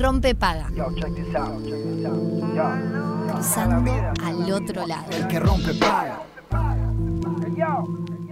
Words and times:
Rompe 0.00 0.34
paga. 0.34 0.66
Cruzando 3.30 3.92
al 4.24 4.50
otro 4.50 4.86
lado. 4.86 5.10
El 5.10 5.28
que 5.28 5.38
rompe 5.38 5.74
paga. 5.74 6.22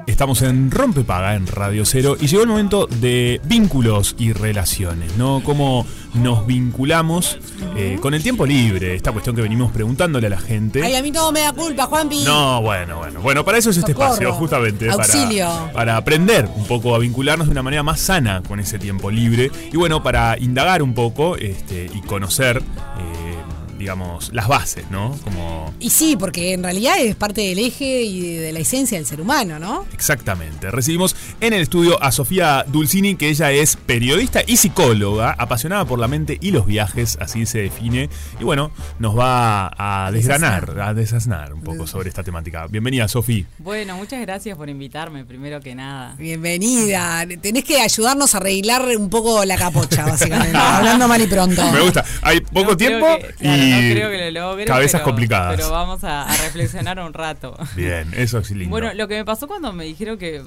Estamos 0.08 0.40
en 0.40 0.70
Rompepaga 0.70 1.34
en 1.34 1.46
Radio 1.46 1.84
Cero 1.84 2.16
y 2.18 2.28
llegó 2.28 2.42
el 2.42 2.48
momento 2.48 2.86
de 2.86 3.42
vínculos 3.44 4.16
y 4.18 4.32
relaciones, 4.32 5.14
¿no? 5.18 5.42
Cómo 5.44 5.84
nos 6.14 6.46
vinculamos 6.46 7.38
eh, 7.76 7.98
con 8.00 8.14
el 8.14 8.22
tiempo 8.22 8.46
libre, 8.46 8.94
esta 8.94 9.12
cuestión 9.12 9.36
que 9.36 9.42
venimos 9.42 9.70
preguntándole 9.70 10.26
a 10.28 10.30
la 10.30 10.38
gente. 10.38 10.82
Ay, 10.82 10.96
a 10.96 11.02
mí 11.02 11.12
todo 11.12 11.30
me 11.30 11.40
da 11.40 11.52
culpa, 11.52 11.84
Juanpi. 11.84 12.24
No, 12.24 12.62
bueno, 12.62 12.96
bueno. 12.96 13.20
Bueno, 13.20 13.44
para 13.44 13.58
eso 13.58 13.68
es 13.68 13.76
este 13.76 13.92
Socorro. 13.92 14.14
espacio, 14.14 14.32
justamente. 14.32 14.88
Auxilio. 14.88 15.46
Para, 15.46 15.72
para 15.72 15.96
aprender 15.98 16.48
un 16.56 16.64
poco 16.64 16.94
a 16.94 16.98
vincularnos 16.98 17.46
de 17.46 17.52
una 17.52 17.62
manera 17.62 17.82
más 17.82 18.00
sana 18.00 18.42
con 18.48 18.60
ese 18.60 18.78
tiempo 18.78 19.10
libre. 19.10 19.50
Y 19.70 19.76
bueno, 19.76 20.02
para 20.02 20.38
indagar 20.38 20.82
un 20.82 20.94
poco 20.94 21.36
este, 21.36 21.90
y 21.94 22.00
conocer, 22.00 22.62
eh, 22.62 23.27
digamos, 23.78 24.30
las 24.32 24.48
bases, 24.48 24.84
¿no? 24.90 25.16
Como. 25.24 25.72
Y 25.80 25.90
sí, 25.90 26.16
porque 26.18 26.52
en 26.52 26.62
realidad 26.62 26.98
es 26.98 27.14
parte 27.14 27.40
del 27.42 27.58
eje 27.58 28.02
y 28.02 28.36
de 28.36 28.52
la 28.52 28.58
esencia 28.58 28.98
del 28.98 29.06
ser 29.06 29.20
humano, 29.20 29.58
¿no? 29.58 29.86
Exactamente. 29.92 30.70
Recibimos 30.70 31.14
en 31.40 31.52
el 31.52 31.62
estudio 31.62 32.02
a 32.02 32.10
Sofía 32.12 32.64
Dulcini, 32.66 33.14
que 33.16 33.28
ella 33.28 33.52
es 33.52 33.76
periodista 33.76 34.42
y 34.46 34.56
psicóloga, 34.56 35.30
apasionada 35.38 35.84
por 35.84 35.98
la 35.98 36.08
mente 36.08 36.38
y 36.40 36.50
los 36.50 36.66
viajes, 36.66 37.16
así 37.20 37.46
se 37.46 37.58
define. 37.58 38.10
Y 38.40 38.44
bueno, 38.44 38.70
nos 38.98 39.16
va 39.16 39.70
a 39.78 40.10
desgranar, 40.12 40.80
a 40.80 40.94
desasnar 40.94 41.54
un 41.54 41.62
poco 41.62 41.86
sobre 41.86 42.08
esta 42.08 42.22
temática. 42.22 42.66
Bienvenida, 42.66 43.06
Sofía. 43.08 43.44
Bueno, 43.58 43.96
muchas 43.96 44.20
gracias 44.20 44.56
por 44.56 44.68
invitarme, 44.68 45.24
primero 45.24 45.60
que 45.60 45.74
nada. 45.74 46.14
Bienvenida. 46.18 47.24
Tenés 47.40 47.64
que 47.64 47.80
ayudarnos 47.80 48.34
a 48.34 48.38
arreglar 48.38 48.82
un 48.96 49.08
poco 49.10 49.44
la 49.44 49.56
capocha, 49.56 50.04
básicamente. 50.06 50.56
hablando 50.58 51.06
mal 51.08 51.20
y 51.22 51.26
pronto. 51.26 51.62
Me 51.72 51.80
gusta. 51.80 52.04
Hay 52.22 52.40
poco 52.40 52.70
No 52.72 52.76
tiempo 52.76 53.06
que- 53.18 53.34
claro, 53.34 53.62
y 53.62 53.67
no 53.70 53.94
creo 53.94 54.10
que 54.10 54.30
lo 54.30 54.40
logre, 54.40 54.64
cabezas 54.64 55.00
pero- 55.00 55.04
complicadas. 55.04 55.56
Pero 55.56 55.70
vamos 55.70 56.04
a, 56.04 56.22
a 56.22 56.36
reflexionar 56.44 56.98
un 57.00 57.12
rato. 57.14 57.56
Bien, 57.76 58.08
eso 58.16 58.38
es 58.38 58.50
lindo. 58.50 58.70
Bueno, 58.70 58.92
lo 58.94 59.08
que 59.08 59.16
me 59.16 59.24
pasó 59.24 59.46
cuando 59.48 59.72
me 59.72 59.84
dijeron 59.84 60.18
que 60.18 60.42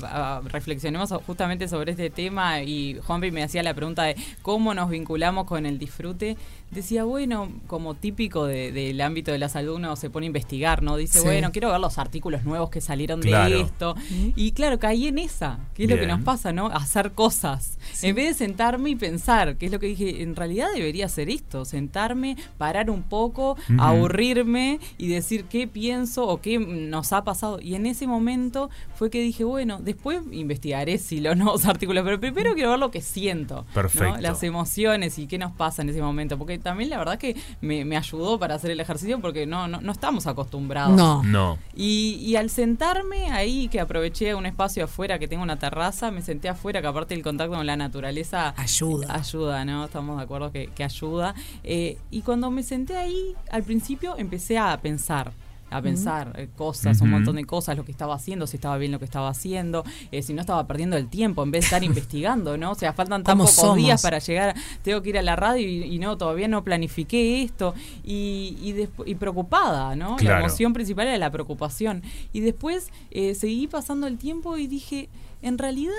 reflexionemos 0.46 1.12
justamente 1.26 1.68
sobre 1.68 1.92
este 1.92 2.10
tema 2.10 2.62
y 2.62 3.00
Juanpi 3.06 3.32
me 3.32 3.44
hacía 3.44 3.64
la 3.64 3.74
pregunta 3.74 4.04
de 4.04 4.16
cómo 4.42 4.74
nos 4.74 4.90
vinculamos 4.90 5.46
con 5.46 5.66
el 5.66 5.78
disfrute, 5.80 6.38
decía, 6.72 7.04
bueno, 7.04 7.52
como 7.68 7.94
típico 7.96 8.46
de- 8.46 8.72
del 8.72 9.00
ámbito 9.02 9.32
de 9.32 9.38
la 9.38 9.50
salud 9.50 9.76
uno 9.76 9.96
se 9.96 10.10
pone 10.10 10.26
a 10.26 10.28
investigar, 10.28 10.82
¿no? 10.84 10.96
Dice, 10.98 11.20
Sí. 11.20 11.26
bueno, 11.26 11.52
quiero 11.52 11.70
ver 11.72 11.80
los 11.80 11.98
artículos 11.98 12.44
nuevos 12.44 12.70
que 12.70 12.82
salieron 12.82 13.22
Claro. 13.22 13.56
de 13.58 13.62
esto. 13.62 13.96
Y 14.36 14.52
claro, 14.54 14.80
caí 14.80 15.08
en 15.08 15.20
esa, 15.20 15.60
que 15.74 15.84
es 15.84 15.90
lo 15.90 15.98
que 15.98 16.08
nos 16.08 16.22
pasa, 16.22 16.52
¿no? 16.54 16.68
Hacer 16.68 17.12
cosas. 17.12 17.78
En 18.02 18.16
vez 18.16 18.28
de 18.30 18.46
sentarme 18.46 18.90
y 18.92 18.96
pensar, 18.96 19.58
que 19.58 19.66
es 19.68 19.72
lo 19.72 19.80
que 19.80 19.88
dije, 19.88 20.24
en 20.24 20.36
realidad 20.36 20.68
debería 20.74 21.06
hacer 21.08 21.30
esto, 21.30 21.66
sentarme, 21.66 22.38
parar 22.58 22.90
un 22.90 23.04
poco, 23.04 23.58
aburrirme 23.78 24.80
y 24.98 25.08
decir 25.08 25.46
qué 25.46 25.68
pienso 25.68 26.28
o 26.28 26.42
qué 26.42 26.58
nos 26.60 27.14
ha 27.14 27.24
pasado. 27.24 27.60
Y 27.62 27.76
en 27.76 27.86
ese 27.86 28.08
momento 28.08 28.70
fue 28.96 29.10
que 29.10 29.22
dije, 29.22 29.44
bueno, 29.44 29.80
después 29.82 30.22
investigaré 30.32 30.98
si 30.98 31.20
los 31.20 31.36
nuevos 31.38 31.66
artículos, 31.66 32.04
pero 32.04 32.20
primero 32.20 32.54
quiero 32.54 32.72
ver 32.72 32.80
lo 32.80 32.92
que 32.92 33.02
siento. 33.02 33.66
¿no? 33.68 33.74
Perfecto. 33.74 34.18
Las 34.22 34.44
emociones 34.44 35.18
y 35.20 35.28
qué 35.28 35.38
nos 35.38 35.52
pasa 35.52 35.82
en 35.82 35.90
ese 35.90 36.02
momento. 36.02 36.38
Porque 36.38 36.58
también 36.62 36.90
la 36.90 36.98
verdad 36.98 37.18
que 37.18 37.36
me, 37.62 37.86
me 37.86 37.98
ayudó 37.98 38.40
para 38.40 38.56
hacer 38.56 38.72
el 38.72 38.80
ejercicio 38.80 39.20
porque 39.20 39.46
no, 39.46 39.68
no, 39.68 39.82
no 39.82 39.92
estamos 39.92 40.28
acostumbrados. 40.28 40.96
No. 40.96 41.24
No. 41.24 41.58
Y, 41.76 42.16
y 42.22 42.36
al 42.36 42.50
sentarme 42.50 43.32
ahí, 43.32 43.68
que 43.68 43.80
aproveché 43.80 44.36
un 44.36 44.46
espacio 44.46 44.86
afuera, 44.86 45.20
que 45.20 45.28
tengo 45.28 45.44
una 45.44 45.58
terraza, 45.58 46.12
me 46.12 46.22
senté 46.22 46.50
afuera, 46.50 46.82
que 46.82 46.88
aparte 46.88 47.14
el 47.14 47.24
contacto 47.24 47.56
con 47.56 47.66
la 47.66 47.76
naturaleza 47.76 48.54
Ayuda. 48.58 49.14
Ayuda, 49.16 49.66
¿no? 49.66 49.86
Estamos 49.86 50.18
de 50.18 50.24
acuerdo 50.24 50.52
que, 50.52 50.68
que 50.68 50.84
ayuda. 50.84 51.34
Eh, 51.64 51.98
y 52.10 52.22
cuando 52.22 52.52
me 52.52 52.64
senté 52.64 52.96
ahí, 52.98 53.36
al 53.50 53.64
principio 53.64 54.16
empecé 54.18 54.58
a 54.58 54.80
pensar. 54.82 55.32
A 55.72 55.82
pensar 55.82 56.34
eh, 56.38 56.50
cosas, 56.56 57.02
un 57.02 57.10
montón 57.10 57.38
de 57.38 57.46
cosas, 57.46 57.78
lo 57.78 57.86
que 57.86 57.92
estaba 57.92 58.14
haciendo, 58.14 58.46
si 58.46 58.58
estaba 58.58 58.78
bien 58.78 58.92
lo 58.92 59.00
que 59.00 59.06
estaba 59.06 59.30
haciendo, 59.30 59.84
eh, 60.12 60.22
si 60.22 60.34
no 60.34 60.42
estaba 60.42 60.68
perdiendo 60.68 60.98
el 60.98 61.08
tiempo 61.08 61.42
en 61.44 61.52
vez 61.52 61.62
de 61.62 61.66
estar 61.66 61.84
investigando, 61.92 62.58
¿no? 62.58 62.72
O 62.72 62.76
sea, 62.76 62.94
faltan 62.94 63.24
tan 63.24 63.34
¿Cómo 63.34 63.46
pocos 63.46 63.56
somos? 63.56 63.78
días 63.78 64.02
para 64.02 64.20
llegar, 64.20 64.56
tengo 64.84 65.02
que 65.02 65.10
ir 65.10 65.18
a 65.18 65.22
la 65.22 65.36
radio 65.36 65.68
y, 65.68 65.84
y 65.84 65.98
no, 66.00 66.18
todavía 66.18 66.48
no 66.48 66.64
planifiqué 66.64 67.42
esto. 67.42 67.74
Y, 68.04 68.58
y, 68.62 69.10
y 69.10 69.16
preocupada, 69.16 69.96
¿no? 69.96 70.18
Claro. 70.18 70.36
La 70.36 70.46
emoción 70.46 70.74
principal 70.74 71.08
era 71.08 71.18
la 71.18 71.32
preocupación. 71.32 72.04
Y 72.34 72.42
después 72.42 72.90
eh, 73.12 73.34
seguí 73.36 73.68
pasando 73.68 74.08
el 74.08 74.18
tiempo 74.18 74.58
y 74.58 74.68
dije, 74.68 75.10
en 75.42 75.58
realidad 75.58 75.94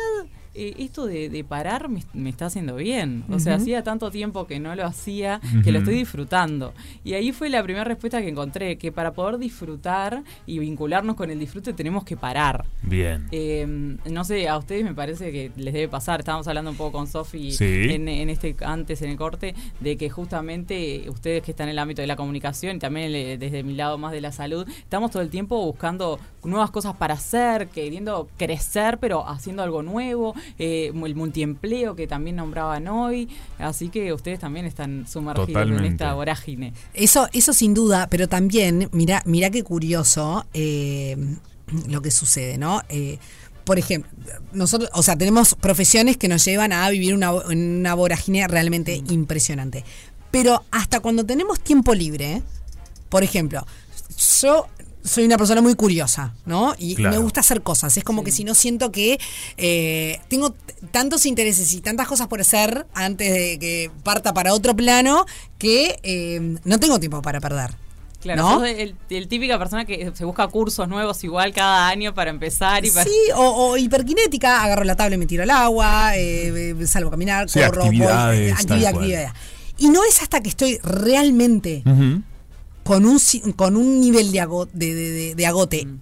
eh, 0.54 0.74
esto 0.78 1.06
de, 1.06 1.28
de 1.30 1.44
parar 1.44 1.88
me, 1.88 2.02
me 2.12 2.30
está 2.30 2.46
haciendo 2.46 2.76
bien. 2.76 3.24
O 3.30 3.38
sea, 3.38 3.54
hacía 3.56 3.82
tanto 3.82 4.10
tiempo 4.10 4.46
que 4.46 4.60
no 4.60 4.74
lo 4.74 4.84
hacía 4.84 5.40
que 5.64 5.72
lo 5.72 5.78
estoy 5.78 5.94
disfrutando. 5.94 6.72
Y 7.04 7.14
ahí 7.14 7.32
fue 7.32 7.48
la 7.48 7.62
primera 7.62 7.84
respuesta 7.84 8.20
que 8.20 8.28
encontré, 8.28 8.76
que 8.78 8.92
para 8.92 9.12
poder 9.12 9.38
disfrutar 9.38 10.22
y 10.46 10.58
vincularnos 10.58 11.16
con 11.16 11.30
el 11.30 11.38
disfrute 11.38 11.72
tenemos 11.72 12.04
que 12.04 12.16
parar. 12.16 12.64
Bien. 12.82 13.26
Eh, 13.32 13.66
no 14.10 14.24
sé, 14.24 14.48
a 14.48 14.58
ustedes 14.58 14.84
me 14.84 14.94
parece 14.94 15.32
que 15.32 15.50
les 15.56 15.72
debe 15.72 15.88
pasar. 15.88 16.20
Estábamos 16.20 16.46
hablando 16.48 16.70
un 16.70 16.76
poco 16.76 16.92
con 16.98 17.06
Sofi 17.06 17.52
Sí. 17.52 17.64
en, 17.90 18.08
en 18.08 18.28
este 18.30 18.54
antes 18.64 19.02
en 19.02 19.10
el 19.10 19.16
corte 19.16 19.54
de 19.80 19.96
que 19.96 20.10
justamente 20.10 21.04
ustedes 21.08 21.42
que 21.42 21.52
están 21.52 21.68
en 21.68 21.72
el 21.72 21.78
ámbito 21.78 22.00
de 22.02 22.06
la 22.06 22.16
comunicación 22.16 22.76
y 22.76 22.78
también 22.78 23.12
desde 23.38 23.62
mi 23.62 23.74
lado 23.74 23.96
más 23.98 24.12
de 24.12 24.20
la 24.20 24.32
salud, 24.32 24.66
estamos 24.68 25.10
todo 25.10 25.22
el 25.22 25.30
tiempo 25.30 25.64
buscando 25.64 26.18
nuevas 26.44 26.70
cosas 26.70 26.96
para 26.96 27.14
hacer, 27.14 27.68
queriendo 27.68 28.28
crecer, 28.36 28.98
pero 28.98 29.26
haciendo 29.28 29.62
algo 29.62 29.82
nuevo, 29.82 30.34
eh, 30.58 30.92
el 30.94 31.14
multiempleo 31.14 31.96
que 31.96 32.06
también 32.06 32.36
nombraban 32.36 32.88
hoy. 32.88 33.28
Así 33.58 33.88
que 33.88 34.12
ustedes 34.12 34.38
también 34.38 34.66
están 34.66 35.06
sumergidos 35.06 35.68
en 35.68 35.84
esta 35.84 36.14
vorágine. 36.14 36.72
Eso, 36.94 37.28
eso 37.32 37.52
sin 37.52 37.74
duda, 37.74 38.08
pero 38.10 38.28
también, 38.28 38.88
mira, 38.92 39.22
mira 39.26 39.50
qué 39.50 39.62
curioso 39.62 40.46
eh, 40.54 41.16
lo 41.88 42.02
que 42.02 42.10
sucede, 42.10 42.58
¿no? 42.58 42.82
Eh, 42.88 43.18
por 43.64 43.78
ejemplo, 43.78 44.10
nosotros, 44.52 44.90
o 44.92 45.02
sea, 45.02 45.16
tenemos 45.16 45.54
profesiones 45.54 46.16
que 46.16 46.28
nos 46.28 46.44
llevan 46.44 46.72
a 46.72 46.88
vivir 46.90 47.14
una, 47.14 47.94
vorágine 47.94 48.46
realmente 48.48 49.02
impresionante. 49.08 49.84
Pero 50.30 50.64
hasta 50.70 51.00
cuando 51.00 51.24
tenemos 51.24 51.60
tiempo 51.60 51.94
libre, 51.94 52.42
por 53.08 53.22
ejemplo, 53.22 53.64
yo 54.40 54.66
soy 55.04 55.24
una 55.24 55.36
persona 55.36 55.60
muy 55.60 55.74
curiosa, 55.74 56.34
¿no? 56.46 56.74
Y 56.78 56.94
Claro. 56.94 57.16
me 57.16 57.22
gusta 57.22 57.40
hacer 57.40 57.62
cosas. 57.62 57.96
Es 57.96 58.04
como 58.04 58.22
que 58.24 58.30
si 58.30 58.44
no 58.44 58.54
siento 58.54 58.92
que 58.92 59.18
eh, 59.56 60.20
tengo 60.28 60.54
tantos 60.90 61.26
intereses 61.26 61.72
y 61.72 61.80
tantas 61.80 62.06
cosas 62.08 62.28
por 62.28 62.40
hacer 62.40 62.86
antes 62.94 63.32
de 63.32 63.58
que 63.58 63.90
parta 64.04 64.32
para 64.32 64.54
otro 64.54 64.74
plano 64.76 65.26
que 65.58 65.98
eh, 66.02 66.56
no 66.64 66.78
tengo 66.80 66.98
tiempo 67.00 67.20
para 67.22 67.40
perder. 67.40 67.70
Claro, 68.20 68.42
¿No? 68.42 68.60
sos 68.60 68.68
el, 68.68 68.94
el 69.10 69.26
típica 69.26 69.58
persona 69.58 69.84
que 69.84 70.12
se 70.14 70.24
busca 70.24 70.46
cursos 70.46 70.88
nuevos 70.88 71.24
igual 71.24 71.52
cada 71.52 71.88
año 71.88 72.14
para 72.14 72.30
empezar 72.30 72.84
y 72.84 72.90
para... 72.92 73.04
Sí, 73.04 73.10
o, 73.34 73.42
o 73.72 73.76
hiperkinética, 73.76 74.62
agarro 74.62 74.84
la 74.84 74.94
tabla 74.94 75.16
y 75.16 75.18
me 75.18 75.26
tiro 75.26 75.42
al 75.42 75.50
agua, 75.50 76.16
eh, 76.16 76.74
eh, 76.80 76.86
salgo 76.86 77.08
a 77.08 77.10
caminar, 77.10 77.50
Sí, 77.50 77.58
corro, 77.58 77.80
voy, 77.82 77.86
actividades, 77.88 78.54
tal 78.54 78.60
actividad, 78.76 78.94
actividad. 78.94 79.34
Y 79.78 79.88
no 79.88 80.04
es 80.04 80.22
hasta 80.22 80.40
que 80.40 80.50
estoy 80.50 80.78
realmente. 80.84 81.82
Con 82.84 83.04
un, 83.06 83.18
con 83.56 83.76
un 83.76 84.00
nivel 84.00 84.32
de, 84.32 84.40
ago- 84.40 84.68
de, 84.72 84.94
de- 84.94 85.10
de- 85.10 85.34
de 85.34 85.46
agote 85.46 85.86
Mm. 85.86 86.00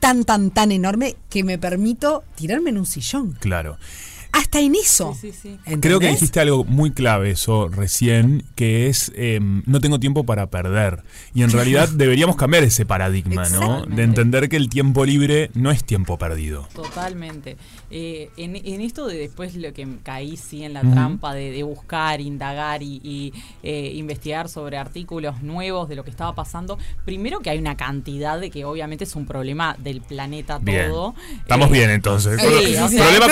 tan, 0.00 0.24
tan, 0.24 0.50
tan 0.50 0.72
enorme 0.72 1.16
que 1.30 1.44
me 1.44 1.58
permito 1.58 2.24
tirarme 2.36 2.70
en 2.70 2.78
un 2.78 2.86
sillón. 2.86 3.36
Claro. 3.40 3.78
Hasta 4.34 4.60
en 4.60 4.74
eso. 4.74 5.16
Sí, 5.20 5.32
sí, 5.32 5.58
sí. 5.64 5.76
Creo 5.80 6.00
que 6.00 6.08
dijiste 6.08 6.40
algo 6.40 6.64
muy 6.64 6.90
clave 6.90 7.30
eso 7.30 7.68
recién, 7.68 8.44
que 8.56 8.88
es 8.88 9.12
eh, 9.14 9.38
no 9.40 9.80
tengo 9.80 10.00
tiempo 10.00 10.24
para 10.24 10.50
perder. 10.50 11.02
Y 11.34 11.42
en 11.44 11.50
realidad 11.50 11.88
deberíamos 11.92 12.34
cambiar 12.34 12.64
ese 12.64 12.84
paradigma, 12.84 13.48
¿no? 13.50 13.86
De 13.86 14.02
entender 14.02 14.48
que 14.48 14.56
el 14.56 14.68
tiempo 14.68 15.04
libre 15.04 15.50
no 15.54 15.70
es 15.70 15.84
tiempo 15.84 16.18
perdido. 16.18 16.68
Totalmente. 16.74 17.56
Eh, 17.90 18.30
en, 18.36 18.56
en 18.56 18.80
esto 18.80 19.06
de 19.06 19.18
después 19.18 19.54
lo 19.54 19.72
que 19.72 19.86
caí 20.02 20.36
sí 20.36 20.64
en 20.64 20.72
la 20.72 20.80
trampa 20.80 21.32
de, 21.32 21.52
de 21.52 21.62
buscar, 21.62 22.20
indagar 22.20 22.82
y, 22.82 23.00
y, 23.04 23.32
eh, 23.62 23.92
investigar 23.94 24.48
sobre 24.48 24.78
artículos 24.78 25.42
nuevos 25.42 25.88
de 25.88 25.94
lo 25.94 26.02
que 26.02 26.10
estaba 26.10 26.34
pasando, 26.34 26.76
primero 27.04 27.38
que 27.38 27.50
hay 27.50 27.58
una 27.58 27.76
cantidad 27.76 28.40
de 28.40 28.50
que 28.50 28.64
obviamente 28.64 29.04
es 29.04 29.14
un 29.14 29.26
problema 29.26 29.76
del 29.78 30.00
planeta 30.00 30.58
Bien. 30.58 30.90
todo. 30.90 31.14
Estamos 31.38 31.68
Eh, 31.68 31.72
bien 31.72 31.90
entonces. 31.90 32.40
Sí, 32.40 32.96
Problema 32.96 33.26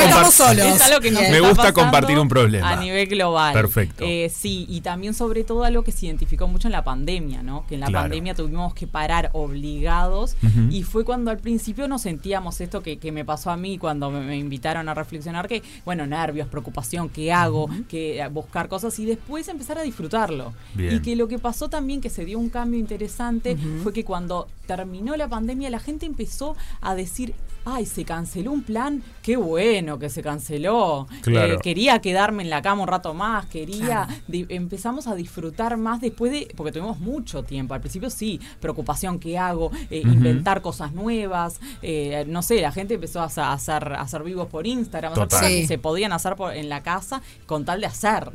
que 1.01 1.11
nos 1.11 1.23
Me 1.23 1.37
está 1.37 1.49
gusta 1.49 1.73
compartir 1.73 2.19
un 2.19 2.29
problema. 2.29 2.71
A 2.71 2.77
nivel 2.77 3.07
global. 3.07 3.53
Perfecto. 3.53 4.05
Eh, 4.07 4.31
sí, 4.35 4.67
y 4.69 4.81
también 4.81 5.15
sobre 5.15 5.45
todo 5.45 5.65
algo 5.65 5.83
que 5.83 5.93
se 5.93 6.07
identificó 6.07 6.49
mucho 6.49 6.69
en 6.69 6.73
la 6.73 6.85
pandemia, 6.85 7.43
¿no? 7.43 7.67
Que 7.67 7.75
en 7.75 7.81
la 7.81 7.87
Claro. 7.87 8.05
pandemia 8.05 8.35
tuvimos 8.35 8.75
que 8.75 8.87
parar 8.87 9.31
obligados 9.33 10.37
y 10.71 10.83
fue 10.83 11.05
cuando 11.05 11.31
al 11.31 11.39
principio 11.39 11.89
nos 11.89 12.03
sentíamos 12.03 12.61
esto 12.61 12.83
que, 12.83 12.99
que 12.99 13.13
me 13.13 13.25
pasó 13.25 13.51
a 13.51 13.57
mí 13.57 13.79
cuando 13.79 14.11
me, 14.11 14.21
me 14.21 14.37
invitaron 14.39 14.89
a 14.89 14.95
reflexionar, 14.95 15.49
que, 15.49 15.63
bueno, 15.85 16.07
nervios, 16.07 16.49
preocupación, 16.49 17.09
¿qué 17.09 17.33
hago? 17.33 17.69
Que 17.89 18.27
buscar 18.33 18.69
cosas 18.69 18.99
y 18.99 19.05
después 19.05 19.49
empezar 19.49 19.79
a 19.79 19.83
disfrutarlo. 19.83 20.53
Bien. 20.75 20.97
Y 20.97 21.01
que 21.01 21.17
lo 21.17 21.29
que 21.29 21.39
pasó 21.39 21.69
también, 21.69 22.01
que 22.01 22.11
se 22.11 22.25
dio 22.25 22.39
un 22.39 22.49
cambio 22.51 22.79
interesante, 22.81 23.57
fue 23.83 23.93
que 23.93 24.05
cuando 24.05 24.49
terminó 24.67 25.17
la 25.17 25.29
pandemia 25.29 25.71
la 25.71 25.81
gente 25.81 26.07
empezó 26.07 26.57
a 26.81 26.95
decir, 26.95 27.35
ay, 27.65 27.87
se 27.87 28.05
canceló 28.05 28.53
un 28.53 28.63
plan, 28.63 29.03
qué 29.23 29.37
bueno 29.37 29.99
que 29.99 30.09
se 30.11 30.23
canceló. 30.23 31.07
Claro. 31.23 31.55
Eh, 31.55 31.59
quería 31.63 32.01
quedarme 32.01 32.43
en 32.43 32.51
la 32.51 32.63
cama 32.63 32.83
un 32.83 32.89
rato 32.89 33.15
más, 33.15 33.47
quería. 33.47 34.07
Claro. 34.07 34.47
empezamos 34.49 35.07
a 35.07 35.15
disfrutar 35.15 35.77
más 35.77 36.01
después 36.01 36.33
de. 36.33 36.53
Porque 36.57 36.73
tuvimos 36.73 36.99
mucho 36.99 37.43
tiempo. 37.43 37.75
Al 37.75 37.81
principio 37.81 38.11
sí, 38.11 38.41
preocupación, 38.61 39.19
¿qué 39.19 39.39
hago? 39.39 39.71
Eh. 39.91 40.03
Inventar 40.05 40.63
cosas 40.63 40.93
nuevas. 40.93 41.61
eh, 41.83 42.25
no 42.29 42.43
sé, 42.43 42.61
la 42.61 42.73
gente 42.73 42.95
empezó 42.95 43.21
a, 43.21 43.25
hacer- 43.25 43.45
a 43.45 43.53
hacer, 43.53 43.93
a 43.95 44.01
hacer 44.03 44.23
vivos 44.23 44.49
por 44.49 44.67
Instagram. 44.67 45.13
o 45.13 45.15
sea, 45.15 45.25
Total. 45.25 45.41
cosas 45.41 45.53
Sí. 45.55 45.61
que 45.63 45.67
se 45.69 45.79
podían 45.79 46.13
hacer 46.13 46.37
por- 46.37 46.55
en 46.55 46.69
la 46.69 46.83
casa 46.83 47.23
con 47.47 47.65
tal 47.65 47.81
de 47.81 47.87
hacer. 47.87 48.31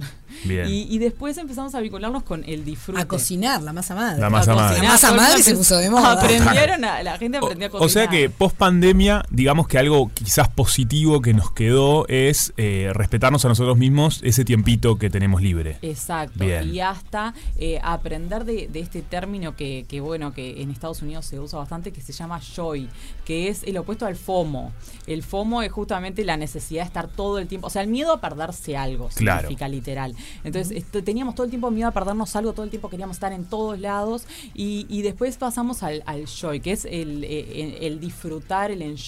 Bien. 0.46 0.68
Y, 0.68 0.84
y 0.94 0.98
después 1.00 1.38
empezamos 1.38 1.74
a 1.76 1.80
vincularnos 1.80 2.24
con 2.24 2.44
el 2.46 2.64
disfrute. 2.66 3.02
A 3.02 3.08
cocinar, 3.08 3.62
la 3.62 3.74
masa 3.74 3.96
madre. 3.96 4.20
La 4.20 4.30
masa 4.30 4.52
A 4.52 4.56
madre. 4.56 4.68
cocinar, 4.70 4.86
La 4.88 4.94
masa 4.94 5.12
madre 5.14 5.44
se 5.44 5.56
puso 5.56 5.78
de 5.78 5.90
moda. 5.90 6.12
Aprendieron 6.14 6.84
a, 6.86 7.04
la 7.04 7.18
gente 7.18 7.38
aprendió 7.38 7.68
a 7.68 7.72
cocinar. 7.72 7.86
o 7.86 7.90
sea 7.90 8.08
que 8.08 8.30
post 8.30 8.56
pandemia, 8.58 9.17
digamos 9.30 9.68
que 9.68 9.78
algo 9.78 10.10
quizás 10.14 10.48
positivo 10.50 11.22
que 11.22 11.34
nos 11.34 11.52
quedó 11.52 12.08
es 12.08 12.54
eh, 12.58 12.92
respetarnos 12.94 13.44
a 13.46 13.50
nosotros 13.50 13.78
mismos 13.78 14.22
ese 14.24 14.44
tiempito 14.46 14.98
que 14.98 15.10
tenemos 15.10 15.42
libre. 15.42 15.78
Exacto. 15.82 16.44
Bien. 16.46 16.74
Y 16.74 16.80
hasta 16.80 17.34
eh, 17.58 17.80
aprender 17.84 18.46
de, 18.46 18.68
de 18.68 18.80
este 18.80 19.02
término 19.02 19.56
que, 19.56 19.86
que, 19.88 20.02
bueno, 20.02 20.34
que 20.34 20.62
en 20.62 20.72
Estados 20.72 21.02
Unidos 21.02 21.26
se 21.26 21.40
usa 21.40 21.60
bastante, 21.60 21.92
que 21.92 22.02
se 22.02 22.14
llama 22.14 22.40
joy, 22.40 22.90
que 23.26 23.50
es 23.50 23.64
el 23.64 23.78
opuesto 23.78 24.06
al 24.06 24.16
FOMO. 24.16 24.72
El 25.06 25.24
FOMO 25.24 25.62
es 25.62 25.72
justamente 25.72 26.24
la 26.26 26.38
necesidad 26.38 26.82
de 26.84 26.88
estar 26.88 27.08
todo 27.08 27.40
el 27.40 27.48
tiempo, 27.48 27.68
o 27.68 27.70
sea, 27.70 27.82
el 27.82 27.88
miedo 27.88 28.12
a 28.14 28.22
perderse 28.22 28.78
algo, 28.78 29.10
Claro. 29.16 29.42
significa 29.42 29.68
literal. 29.68 30.16
Entonces, 30.44 30.76
esto- 30.78 31.04
teníamos 31.04 31.36
todo 31.36 31.46
el 31.46 31.50
tiempo 31.50 31.72
miedo 31.72 31.88
a 31.90 31.92
perdernos 31.92 32.36
algo, 32.36 32.54
todo 32.54 32.64
el 32.64 32.70
tiempo 32.70 32.90
queríamos 32.90 33.16
estar 33.18 33.32
en 33.34 33.46
todos 33.46 33.80
lados, 33.80 34.26
y, 34.54 34.86
y 34.90 35.02
después 35.02 35.38
pasamos 35.38 35.84
al, 35.84 36.04
al 36.06 36.26
joy, 36.28 36.60
que 36.60 36.72
es 36.72 36.86
el, 36.86 37.24
eh, 37.24 37.78
el- 37.80 37.84
el 37.84 38.00
disfrutar, 38.00 38.72
el 38.72 38.82
enjoy 38.82 39.07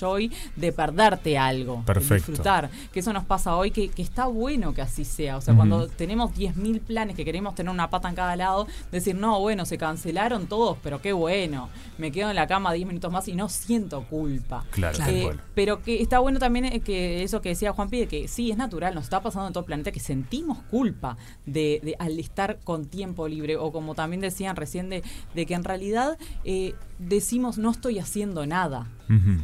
de 0.55 0.71
perderte 0.71 1.37
algo. 1.37 1.83
Perfecto. 1.85 2.15
disfrutar 2.31 2.69
que 2.91 2.99
eso 2.99 3.13
nos 3.13 3.25
pasa 3.25 3.55
hoy, 3.55 3.71
que, 3.71 3.89
que 3.89 4.01
está 4.01 4.25
bueno 4.27 4.73
que 4.73 4.81
así 4.81 5.05
sea. 5.05 5.37
O 5.37 5.41
sea, 5.41 5.53
cuando 5.55 5.87
tenemos 5.87 6.31
10.000 6.33 6.79
planes 6.81 7.15
que 7.15 7.25
queremos 7.25 7.55
tener 7.55 7.71
una 7.71 7.89
pata 7.89 8.09
en 8.09 8.15
cada 8.15 8.35
lado, 8.35 8.67
decir, 8.91 9.15
no, 9.15 9.39
bueno, 9.39 9.65
se 9.65 9.77
cancelaron 9.77 10.47
todos, 10.47 10.77
pero 10.83 11.01
qué 11.01 11.13
bueno, 11.13 11.69
me 11.97 12.11
quedo 12.11 12.29
en 12.29 12.35
la 12.35 12.47
cama 12.47 12.73
10 12.73 12.87
minutos 12.87 13.11
más 13.11 13.27
y 13.27 13.33
no 13.35 13.49
siento 13.49 14.03
culpa. 14.03 14.65
Claro, 14.71 14.95
Claro. 14.95 15.11
Eh, 15.11 15.23
cual. 15.23 15.41
pero 15.55 15.81
que 15.83 16.01
está 16.01 16.19
bueno 16.19 16.39
también 16.39 16.65
eh, 16.65 16.79
que 16.81 17.23
eso 17.23 17.41
que 17.41 17.49
decía 17.49 17.73
Juan 17.73 17.89
Pide, 17.89 18.07
que 18.07 18.27
sí, 18.27 18.51
es 18.51 18.57
natural, 18.57 18.93
nos 18.95 19.03
está 19.05 19.21
pasando 19.21 19.47
en 19.47 19.53
todo 19.53 19.61
el 19.61 19.65
planeta, 19.65 19.91
que 19.91 19.99
sentimos 19.99 20.57
culpa 20.69 21.17
de, 21.45 21.79
de- 21.83 21.95
al 21.99 22.19
estar 22.19 22.59
con 22.63 22.85
tiempo 22.85 23.27
libre, 23.27 23.57
o 23.57 23.71
como 23.71 23.95
también 23.95 24.21
decían 24.21 24.55
recién, 24.55 24.89
de, 24.89 25.03
de 25.35 25.45
que 25.45 25.53
en 25.53 25.63
realidad 25.63 26.17
eh, 26.43 26.73
decimos 26.99 27.57
no 27.57 27.71
estoy 27.71 27.97
haciendo 27.99 28.45
nada. 28.45 28.87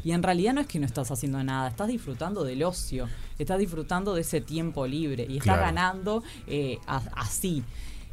Y 0.03 0.11
en 0.11 0.21
realidad 0.21 0.53
no 0.53 0.61
es 0.61 0.67
que 0.67 0.77
no 0.77 0.85
estás 0.85 1.09
haciendo 1.09 1.43
nada, 1.43 1.69
estás 1.69 1.87
disfrutando 1.87 2.43
del 2.43 2.61
ocio, 2.61 3.07
estás 3.39 3.57
disfrutando 3.57 4.13
de 4.13 4.21
ese 4.21 4.39
tiempo 4.39 4.85
libre 4.85 5.23
y 5.27 5.37
estás 5.37 5.55
Claro. 5.57 5.61
ganando 5.63 6.23
eh, 6.45 6.77
a- 6.85 7.01
así. 7.15 7.63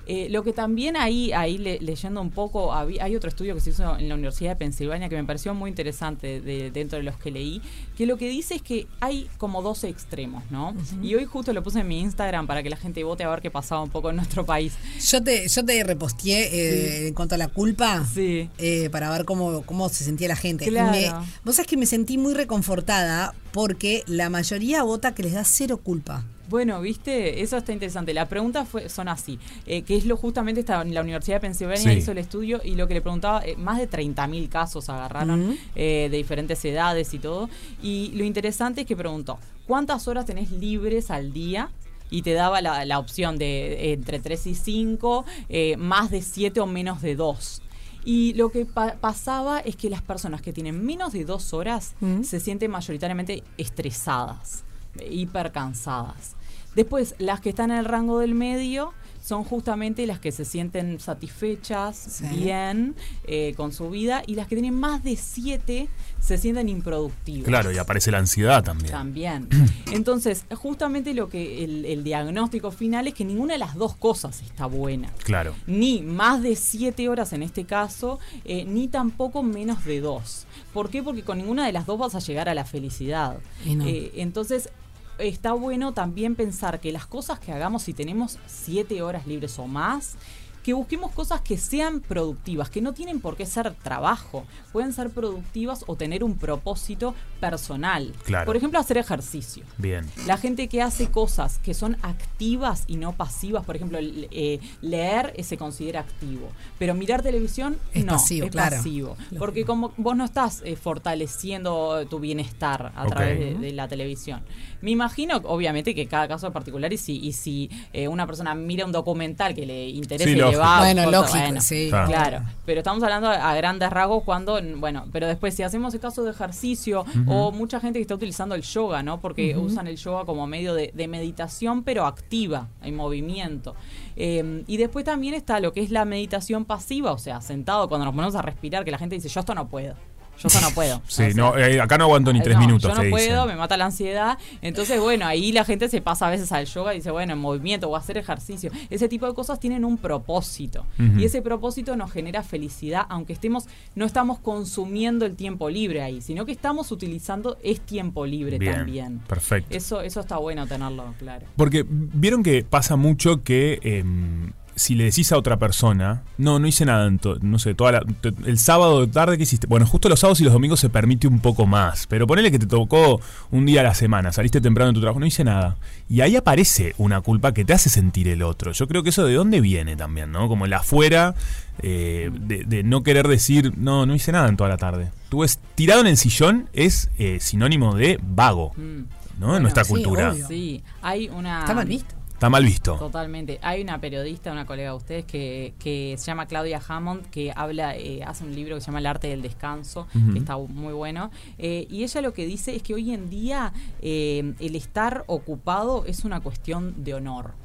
Eh, 0.06 0.28
lo 0.30 0.42
que 0.42 0.52
también 0.52 0.96
ahí, 0.96 1.32
ahí 1.32 1.58
le- 1.58 1.78
leyendo 1.80 2.20
un 2.20 2.30
poco, 2.30 2.74
hay 2.74 3.14
otro 3.16 3.28
estudio 3.28 3.54
que 3.54 3.60
se 3.60 3.70
hizo 3.70 3.96
en 3.98 4.08
la 4.08 4.14
Universidad 4.14 4.50
de 4.50 4.56
Pensilvania 4.56 5.08
que 5.08 5.16
me 5.16 5.24
pareció 5.24 5.54
muy 5.54 5.70
interesante 5.70 6.40
de- 6.40 6.70
dentro 6.72 6.98
de 6.98 7.04
los 7.04 7.16
que 7.16 7.30
leí, 7.30 7.62
que 7.96 8.06
lo 8.06 8.16
que 8.18 8.28
dice 8.28 8.54
es 8.56 8.62
que 8.62 8.86
hay 9.00 9.28
como 9.38 9.62
dos 9.62 9.84
extremos, 9.84 10.42
¿no? 10.50 10.74
Y 11.02 11.14
hoy 11.14 11.24
justo 11.24 11.52
lo 11.52 11.62
puse 11.62 11.80
en 11.80 11.88
mi 11.88 12.00
Instagram 12.00 12.46
para 12.46 12.62
que 12.62 12.70
la 12.70 12.76
gente 12.76 13.04
vote 13.04 13.22
a 13.24 13.30
ver 13.30 13.40
qué 13.40 13.50
pasaba 13.50 13.82
un 13.82 13.90
poco 13.90 14.10
en 14.10 14.16
nuestro 14.16 14.44
país. 14.44 14.72
Yo 15.08 15.22
te, 15.22 15.46
yo 15.48 15.64
te 15.64 15.84
reposteé 15.84 16.48
eh, 16.52 17.06
en 17.08 17.14
cuanto 17.14 17.34
a 17.34 17.38
la 17.38 17.48
culpa. 17.48 18.04
Sí. 18.12 18.48
eh, 18.58 18.88
para 18.90 19.10
ver 19.10 19.24
cómo, 19.24 19.62
cómo 19.62 19.88
se 19.88 20.04
sentía 20.04 20.28
la 20.28 20.36
gente. 20.36 20.66
Claro. 20.66 20.90
me- 20.90 21.12
vos 21.44 21.54
sabés 21.56 21.68
que 21.68 21.76
me 21.76 21.86
sentí 21.86 22.18
muy 22.18 22.34
reconfortada 22.34 23.34
porque 23.52 24.02
la 24.06 24.30
mayoría 24.30 24.82
vota 24.82 25.14
que 25.14 25.22
les 25.22 25.32
da 25.34 25.44
cero 25.44 25.78
culpa. 25.78 26.24
Bueno, 26.48 26.80
viste, 26.80 27.40
eso 27.42 27.56
está 27.56 27.72
interesante. 27.72 28.12
La 28.12 28.28
pregunta 28.28 28.64
fue, 28.64 28.88
son 28.88 29.08
así, 29.08 29.38
eh, 29.66 29.82
que 29.82 29.96
es 29.96 30.04
lo 30.04 30.16
justamente 30.16 30.60
esta, 30.60 30.82
la 30.84 31.00
Universidad 31.00 31.36
de 31.36 31.40
Pensilvania 31.40 31.80
Sí. 31.82 31.90
hizo 31.98 32.12
el 32.12 32.18
estudio 32.18 32.60
y 32.64 32.74
lo 32.74 32.86
que 32.88 32.94
le 32.94 33.00
preguntaba, 33.00 33.42
eh, 33.44 33.56
más 33.56 33.78
de 33.78 33.86
30.000 33.88 34.48
casos 34.48 34.88
agarraron 34.88 35.56
eh, 35.76 36.08
de 36.10 36.16
diferentes 36.16 36.62
edades 36.64 37.14
y 37.14 37.18
todo. 37.18 37.48
Y 37.82 38.10
lo 38.14 38.24
interesante 38.24 38.82
es 38.82 38.86
que 38.86 38.96
preguntó, 38.96 39.38
¿cuántas 39.66 40.08
horas 40.08 40.26
tenés 40.26 40.50
libres 40.50 41.10
al 41.10 41.32
día? 41.32 41.70
Y 42.10 42.20
te 42.22 42.34
daba 42.34 42.60
la, 42.60 42.84
la 42.84 42.98
opción 42.98 43.38
de 43.38 43.72
eh, 43.72 43.92
entre 43.94 44.18
3 44.18 44.46
y 44.48 44.54
5, 44.54 45.24
eh, 45.48 45.76
más 45.78 46.10
de 46.10 46.20
7 46.20 46.60
o 46.60 46.66
menos 46.66 47.00
de 47.00 47.16
2. 47.16 47.62
Y 48.04 48.34
lo 48.34 48.50
que 48.50 48.66
pa- 48.66 48.96
pasaba 49.00 49.60
es 49.60 49.76
que 49.76 49.88
las 49.88 50.02
personas 50.02 50.42
que 50.42 50.52
tienen 50.52 50.84
menos 50.84 51.12
de 51.14 51.24
2 51.24 51.54
horas 51.54 51.94
Mm. 52.00 52.22
se 52.24 52.40
sienten 52.40 52.70
mayoritariamente 52.70 53.42
estresadas, 53.56 54.64
hipercansadas. 55.10 56.36
Después, 56.74 57.14
las 57.18 57.40
que 57.40 57.50
están 57.50 57.70
en 57.70 57.78
el 57.78 57.84
rango 57.84 58.18
del 58.18 58.34
medio 58.34 58.94
son 59.22 59.44
justamente 59.44 60.04
las 60.06 60.18
que 60.18 60.32
se 60.32 60.44
sienten 60.44 60.98
satisfechas, 60.98 61.96
Sí. 61.96 62.26
bien, 62.26 62.96
eh, 63.24 63.54
con 63.56 63.72
su 63.72 63.88
vida, 63.88 64.22
y 64.26 64.34
las 64.34 64.48
que 64.48 64.56
tienen 64.56 64.74
más 64.74 65.04
de 65.04 65.14
7 65.16 65.88
se 66.18 66.38
sienten 66.38 66.68
improductivas. 66.68 67.46
Claro, 67.46 67.70
y 67.70 67.78
aparece 67.78 68.10
la 68.10 68.18
ansiedad 68.18 68.64
también. 68.64 68.90
También. 68.90 69.48
Entonces, 69.92 70.44
justamente 70.56 71.14
lo 71.14 71.28
que 71.28 71.62
el, 71.62 71.84
el 71.84 72.02
diagnóstico 72.02 72.72
final 72.72 73.06
es 73.06 73.14
que 73.14 73.24
ninguna 73.24 73.52
de 73.52 73.58
las 73.60 73.76
dos 73.76 73.94
cosas 73.94 74.40
está 74.42 74.66
buena 74.66 75.12
Claro. 75.22 75.54
ni 75.68 76.00
más 76.02 76.42
de 76.42 76.56
7 76.56 77.08
horas 77.08 77.32
en 77.32 77.44
este 77.44 77.64
caso, 77.64 78.18
eh, 78.44 78.64
ni 78.64 78.88
tampoco 78.88 79.42
menos 79.44 79.84
de 79.84 80.00
2. 80.00 80.46
¿Por 80.72 80.88
qué? 80.90 81.00
Porque 81.02 81.22
con 81.22 81.38
ninguna 81.38 81.64
de 81.66 81.72
las 81.72 81.86
dos 81.86 81.98
vas 81.98 82.14
a 82.16 82.18
llegar 82.18 82.48
a 82.48 82.54
la 82.54 82.64
felicidad. 82.64 83.36
Y 83.64 83.76
no. 83.76 83.86
Eh, 83.86 84.10
entonces, 84.16 84.70
está 85.18 85.52
bueno 85.52 85.92
también 85.92 86.34
pensar 86.34 86.80
que 86.80 86.92
las 86.92 87.06
cosas 87.06 87.38
que 87.38 87.52
hagamos, 87.52 87.82
si 87.82 87.94
tenemos 87.94 88.38
7 88.46 89.02
horas 89.02 89.26
libres 89.26 89.58
o 89.58 89.66
más, 89.66 90.16
que 90.62 90.72
busquemos 90.72 91.10
cosas 91.12 91.40
que 91.40 91.58
sean 91.58 92.00
productivas, 92.00 92.70
que 92.70 92.80
no 92.80 92.92
tienen 92.94 93.20
por 93.20 93.36
qué 93.36 93.46
ser 93.46 93.74
trabajo, 93.74 94.44
pueden 94.72 94.92
ser 94.92 95.10
productivas 95.10 95.84
o 95.86 95.96
tener 95.96 96.22
un 96.22 96.36
propósito 96.36 97.14
personal. 97.40 98.12
Claro. 98.24 98.46
Por 98.46 98.56
ejemplo, 98.56 98.78
hacer 98.78 98.96
ejercicio. 98.98 99.64
Bien. 99.78 100.06
La 100.26 100.36
gente 100.36 100.68
que 100.68 100.80
hace 100.82 101.10
cosas 101.10 101.58
que 101.58 101.74
son 101.74 101.96
activas 102.02 102.84
y 102.86 102.96
no 102.96 103.12
pasivas, 103.12 103.64
por 103.64 103.76
ejemplo, 103.76 103.98
eh, 104.00 104.60
leer 104.80 105.32
eh, 105.36 105.42
se 105.42 105.56
considera 105.56 106.00
activo, 106.00 106.48
pero 106.78 106.94
mirar 106.94 107.22
televisión 107.22 107.76
Es 107.92 108.04
no, 108.04 108.12
pasivo, 108.12 108.46
es 108.46 108.52
claro. 108.52 108.76
pasivo, 108.76 109.08
Lógico. 109.18 109.38
porque 109.38 109.64
como 109.64 109.92
vos 109.96 110.16
no 110.16 110.24
estás 110.24 110.62
eh, 110.64 110.76
fortaleciendo 110.76 112.06
tu 112.08 112.20
bienestar 112.20 112.92
a 112.94 113.06
través 113.06 113.38
de, 113.38 113.54
de 113.54 113.72
la 113.72 113.88
televisión. 113.88 114.42
Me 114.80 114.90
imagino, 114.90 115.36
obviamente, 115.44 115.94
que 115.94 116.06
cada 116.06 116.26
caso 116.26 116.48
es 116.48 116.52
particular 116.52 116.92
y 116.92 116.98
si, 116.98 117.16
y 117.18 117.32
si 117.32 117.70
eh, 117.92 118.08
una 118.08 118.26
persona 118.26 118.54
mira 118.54 118.84
un 118.84 118.90
documental 118.92 119.54
que 119.54 119.64
le 119.64 119.88
interesa 119.88 120.24
Sí, 120.28 120.34
bueno, 120.56 121.10
lógico, 121.10 121.38
bueno, 121.38 121.60
sí. 121.60 121.88
Claro. 121.88 122.08
Claro, 122.08 122.42
pero 122.64 122.80
estamos 122.80 123.02
hablando 123.02 123.28
a 123.28 123.54
grandes 123.54 123.90
rasgos 123.90 124.22
cuando, 124.24 124.60
bueno, 124.76 125.06
pero 125.12 125.26
después 125.26 125.54
si 125.54 125.62
hacemos 125.62 125.94
el 125.94 126.00
caso 126.00 126.22
de 126.24 126.30
ejercicio 126.30 127.04
o 127.26 127.52
mucha 127.52 127.80
gente 127.80 127.98
que 127.98 128.02
está 128.02 128.14
utilizando 128.14 128.54
el 128.54 128.62
yoga, 128.62 129.02
¿no? 129.02 129.20
Porque 129.20 129.56
usan 129.56 129.86
el 129.86 129.96
yoga 129.96 130.24
como 130.24 130.46
medio 130.46 130.74
de, 130.74 130.92
de 130.94 131.08
meditación, 131.08 131.82
pero 131.82 132.06
activa, 132.06 132.68
hay 132.80 132.92
movimiento. 132.92 133.74
Eh, 134.16 134.64
y 134.66 134.76
después 134.76 135.04
también 135.04 135.34
está 135.34 135.60
lo 135.60 135.72
que 135.72 135.82
es 135.82 135.90
la 135.90 136.04
meditación 136.04 136.64
pasiva, 136.64 137.12
o 137.12 137.18
sea, 137.18 137.40
sentado 137.40 137.88
cuando 137.88 138.04
nos 138.04 138.14
ponemos 138.14 138.34
a 138.34 138.42
respirar, 138.42 138.84
que 138.84 138.90
la 138.90 138.98
gente 138.98 139.14
dice, 139.14 139.28
yo 139.28 139.40
esto 139.40 139.54
no 139.54 139.68
puedo. 139.68 139.94
Yo 140.38 140.48
esto 140.48 140.60
no 140.60 140.70
puedo. 140.70 141.02
Sí, 141.08 141.22
O 141.22 141.26
sea, 141.26 141.34
no, 141.34 141.56
eh, 141.56 141.80
acá 141.80 141.98
no 141.98 142.04
aguanto 142.04 142.32
ni 142.32 142.40
tres 142.40 142.56
no, 142.56 142.60
minutos, 142.60 142.94
Yo 142.96 143.02
no 143.02 143.10
puedo, 143.10 143.46
me 143.46 143.56
mata 143.56 143.76
la 143.76 143.86
ansiedad. 143.86 144.38
Entonces, 144.60 145.00
bueno, 145.00 145.26
ahí 145.26 145.52
la 145.52 145.64
gente 145.64 145.88
se 145.88 146.00
pasa 146.00 146.28
a 146.28 146.30
veces 146.30 146.50
al 146.52 146.66
yoga 146.66 146.94
y 146.94 146.98
dice, 146.98 147.10
bueno, 147.10 147.32
en 147.32 147.38
movimiento 147.38 147.88
o 147.88 147.96
hacer 147.96 148.18
ejercicio. 148.18 148.70
Ese 148.90 149.08
tipo 149.08 149.26
de 149.26 149.34
cosas 149.34 149.60
tienen 149.60 149.84
un 149.84 149.98
propósito. 149.98 150.86
Y 151.16 151.24
ese 151.24 151.42
propósito 151.42 151.96
nos 151.96 152.12
genera 152.12 152.42
felicidad, 152.42 153.06
aunque 153.08 153.32
estemos, 153.32 153.66
no 153.94 154.04
estamos 154.04 154.38
consumiendo 154.38 155.26
el 155.26 155.36
tiempo 155.36 155.68
libre 155.68 156.02
ahí, 156.02 156.20
sino 156.20 156.44
que 156.46 156.52
estamos 156.52 156.90
utilizando 156.92 157.58
es 157.62 157.80
tiempo 157.80 158.26
libre 158.26 158.58
Bien, 158.58 158.74
también. 158.74 159.18
perfecto. 159.20 159.76
Eso, 159.76 160.00
eso 160.00 160.20
está 160.20 160.36
bueno 160.36 160.66
tenerlo 160.66 161.14
claro. 161.18 161.46
Porque 161.56 161.84
vieron 161.88 162.42
que 162.42 162.64
pasa 162.64 162.96
mucho 162.96 163.42
que 163.42 163.78
em, 163.82 164.52
si 164.74 164.94
le 164.94 165.04
decís 165.04 165.30
a 165.32 165.36
otra 165.36 165.58
persona, 165.58 166.22
no, 166.38 166.58
no 166.58 166.66
hice 166.66 166.84
nada, 166.84 167.06
en 167.06 167.18
to- 167.18 167.38
no 167.42 167.58
sé, 167.58 167.74
toda 167.74 167.92
la- 167.92 168.04
te- 168.20 168.32
el 168.46 168.58
sábado 168.58 169.00
de 169.02 169.06
tarde 169.08 169.36
que 169.36 169.42
hiciste. 169.44 169.66
Bueno, 169.66 169.86
justo 169.86 170.08
los 170.08 170.20
sábados 170.20 170.40
y 170.40 170.44
los 170.44 170.52
domingos 170.52 170.80
se 170.80 170.88
permite 170.88 171.26
un 171.28 171.40
poco 171.40 171.66
más, 171.66 172.06
pero 172.06 172.26
ponele 172.26 172.50
que 172.50 172.58
te 172.58 172.66
tocó 172.66 173.20
un 173.50 173.66
día 173.66 173.80
a 173.80 173.84
la 173.84 173.94
semana, 173.94 174.32
saliste 174.32 174.60
temprano 174.60 174.88
en 174.90 174.94
tu 174.94 175.00
trabajo, 175.00 175.20
no 175.20 175.26
hice 175.26 175.44
nada. 175.44 175.76
Y 176.08 176.20
ahí 176.22 176.36
aparece 176.36 176.94
una 176.98 177.20
culpa 177.20 177.52
que 177.52 177.64
te 177.64 177.72
hace 177.72 177.90
sentir 177.90 178.28
el 178.28 178.42
otro. 178.42 178.72
Yo 178.72 178.88
creo 178.88 179.02
que 179.02 179.10
eso 179.10 179.24
de 179.24 179.34
dónde 179.34 179.60
viene 179.60 179.96
también, 179.96 180.32
¿no? 180.32 180.48
Como 180.48 180.64
el 180.66 180.72
afuera 180.72 181.34
eh, 181.82 182.30
de, 182.32 182.64
de 182.64 182.82
no 182.82 183.02
querer 183.02 183.28
decir, 183.28 183.72
no, 183.78 184.06
no 184.06 184.14
hice 184.14 184.32
nada 184.32 184.48
en 184.48 184.56
toda 184.56 184.68
la 184.70 184.76
tarde. 184.76 185.10
Tú 185.28 185.44
es 185.44 185.58
tirado 185.74 186.00
en 186.02 186.06
el 186.06 186.16
sillón 186.16 186.68
es 186.72 187.10
eh, 187.18 187.38
sinónimo 187.40 187.94
de 187.94 188.18
vago, 188.22 188.72
Mm. 188.76 189.02
¿no? 189.40 189.56
en 189.56 189.62
nuestra 189.62 189.84
sí, 189.84 189.92
cultura. 189.94 190.32
obvio. 190.32 190.46
Sí, 190.48 190.82
hay 191.00 191.28
una... 191.28 191.60
Está 191.60 191.74
mal 191.74 191.86
visto. 191.86 192.14
Está 192.42 192.50
mal 192.50 192.64
visto. 192.64 192.96
Totalmente. 192.96 193.60
Hay 193.62 193.82
una 193.82 194.00
periodista, 194.00 194.50
una 194.50 194.66
colega 194.66 194.90
de 194.90 194.96
ustedes, 194.96 195.24
que, 195.24 195.74
que 195.78 196.16
se 196.18 196.26
llama 196.26 196.46
Claudia 196.46 196.82
Hammond, 196.84 197.30
que 197.30 197.52
habla, 197.54 197.96
eh, 197.96 198.24
hace 198.26 198.42
un 198.42 198.52
libro 198.52 198.74
que 198.74 198.80
se 198.80 198.86
llama 198.86 198.98
El 198.98 199.06
arte 199.06 199.28
del 199.28 199.42
descanso, 199.42 200.08
que 200.32 200.40
está 200.40 200.56
muy 200.56 200.92
bueno. 200.92 201.30
Eh, 201.56 201.86
y 201.88 202.02
ella 202.02 202.20
lo 202.20 202.32
que 202.32 202.44
dice 202.44 202.74
es 202.74 202.82
que 202.82 202.94
hoy 202.94 203.12
en 203.12 203.30
día 203.30 203.72
eh, 204.00 204.54
el 204.58 204.74
estar 204.74 205.22
ocupado 205.28 206.04
es 206.04 206.24
una 206.24 206.40
cuestión 206.40 207.04
de 207.04 207.14
honor. 207.14 207.61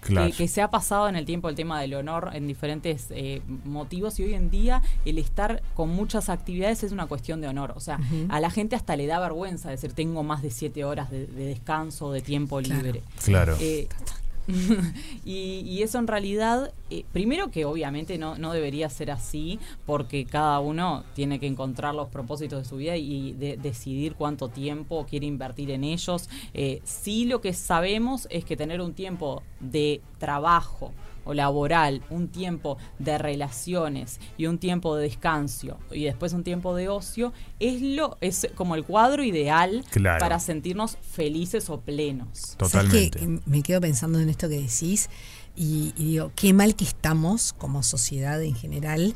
Claro. 0.00 0.30
Que, 0.30 0.36
que 0.36 0.48
se 0.48 0.62
ha 0.62 0.70
pasado 0.70 1.08
en 1.08 1.16
el 1.16 1.24
tiempo 1.24 1.48
el 1.48 1.54
tema 1.54 1.80
del 1.80 1.94
honor 1.94 2.30
en 2.32 2.46
diferentes 2.46 3.06
eh, 3.10 3.42
motivos 3.64 4.18
y 4.20 4.24
hoy 4.24 4.34
en 4.34 4.50
día 4.50 4.82
el 5.04 5.18
estar 5.18 5.62
con 5.74 5.88
muchas 5.90 6.28
actividades 6.28 6.82
es 6.84 6.92
una 6.92 7.06
cuestión 7.06 7.40
de 7.40 7.48
honor. 7.48 7.72
O 7.76 7.80
sea, 7.80 7.98
a 8.28 8.40
la 8.40 8.50
gente 8.50 8.76
hasta 8.76 8.96
le 8.96 9.06
da 9.06 9.18
vergüenza 9.20 9.70
decir 9.70 9.92
tengo 9.92 10.22
más 10.22 10.42
de 10.42 10.50
siete 10.50 10.84
horas 10.84 11.10
de, 11.10 11.26
de 11.26 11.46
descanso, 11.46 12.12
de 12.12 12.20
tiempo 12.22 12.60
Claro. 12.60 12.82
libre. 12.82 13.02
Claro. 13.24 13.56
Eh, 13.60 13.88
y, 15.24 15.60
y 15.66 15.82
eso 15.82 15.98
en 15.98 16.06
realidad, 16.06 16.72
eh, 16.90 17.04
primero 17.12 17.50
que 17.50 17.64
obviamente 17.64 18.18
no, 18.18 18.36
no 18.38 18.52
debería 18.52 18.88
ser 18.88 19.10
así, 19.10 19.58
porque 19.86 20.24
cada 20.24 20.60
uno 20.60 21.04
tiene 21.14 21.38
que 21.40 21.46
encontrar 21.46 21.94
los 21.94 22.08
propósitos 22.08 22.60
de 22.62 22.64
su 22.68 22.76
vida 22.76 22.96
y 22.96 23.32
de- 23.32 23.56
decidir 23.56 24.14
cuánto 24.14 24.48
tiempo 24.48 25.06
quiere 25.08 25.26
invertir 25.26 25.70
en 25.70 25.84
ellos. 25.84 26.28
Eh, 26.54 26.80
sí 26.84 27.24
lo 27.24 27.40
que 27.40 27.52
sabemos 27.52 28.28
es 28.30 28.44
que 28.44 28.56
tener 28.56 28.80
un 28.80 28.94
tiempo 28.94 29.42
de 29.60 30.00
trabajo 30.18 30.92
o 31.26 31.34
laboral, 31.34 32.02
un 32.08 32.28
tiempo 32.28 32.78
de 32.98 33.18
relaciones 33.18 34.18
y 34.38 34.46
un 34.46 34.58
tiempo 34.58 34.96
de 34.96 35.02
descanso 35.02 35.76
y 35.92 36.04
después 36.04 36.32
un 36.32 36.44
tiempo 36.44 36.74
de 36.74 36.88
ocio 36.88 37.32
es 37.60 37.82
lo 37.82 38.16
es 38.20 38.48
como 38.54 38.74
el 38.74 38.84
cuadro 38.84 39.22
ideal 39.22 39.84
Claro. 39.90 40.20
para 40.20 40.38
sentirnos 40.38 40.96
felices 41.02 41.68
o 41.68 41.80
plenos. 41.80 42.28
¿Sabes 42.32 42.56
Totalmente. 42.56 43.18
qué? 43.18 43.40
Me 43.46 43.62
quedo 43.62 43.80
pensando 43.80 44.18
en 44.20 44.28
esto 44.28 44.48
que 44.48 44.60
decís 44.60 45.10
y, 45.56 45.92
y 45.96 46.04
digo, 46.12 46.32
qué 46.36 46.52
mal 46.52 46.74
que 46.76 46.84
estamos 46.84 47.52
como 47.52 47.82
sociedad 47.82 48.42
en 48.42 48.54
general, 48.54 49.14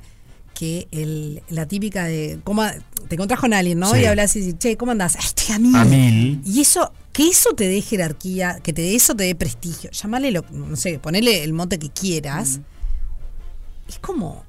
que 0.61 0.89
el, 0.91 1.43
la 1.49 1.65
típica 1.67 2.05
de, 2.05 2.39
¿cómo, 2.45 2.63
te 3.09 3.15
encontrás 3.15 3.41
con 3.41 3.55
alguien, 3.55 3.79
¿no? 3.79 3.91
Sí. 3.95 4.01
Y 4.01 4.05
hablas 4.05 4.37
y 4.37 4.41
dices, 4.41 4.59
che, 4.59 4.77
¿cómo 4.77 4.93
andás? 4.93 5.17
"Ah, 5.17 5.21
Estoy 5.25 5.55
a 5.55 5.59
mil. 5.59 5.75
A 5.75 5.85
mil. 5.87 6.43
Y 6.45 6.61
eso, 6.61 6.93
que 7.15 7.29
eso 7.29 7.55
te 7.55 7.67
dé 7.67 7.81
jerarquía, 7.81 8.61
que 8.63 8.75
te 8.75 8.83
dé 8.83 8.95
eso 8.95 9.15
te 9.15 9.25
dé 9.25 9.35
prestigio, 9.35 9.91
llamale 9.91 10.31
lo, 10.31 10.45
no 10.53 10.77
sé, 10.77 10.99
ponele 10.99 11.45
el 11.45 11.55
monte 11.55 11.79
que 11.79 11.89
quieras, 11.89 12.61
es 13.89 13.99
como, 14.01 14.45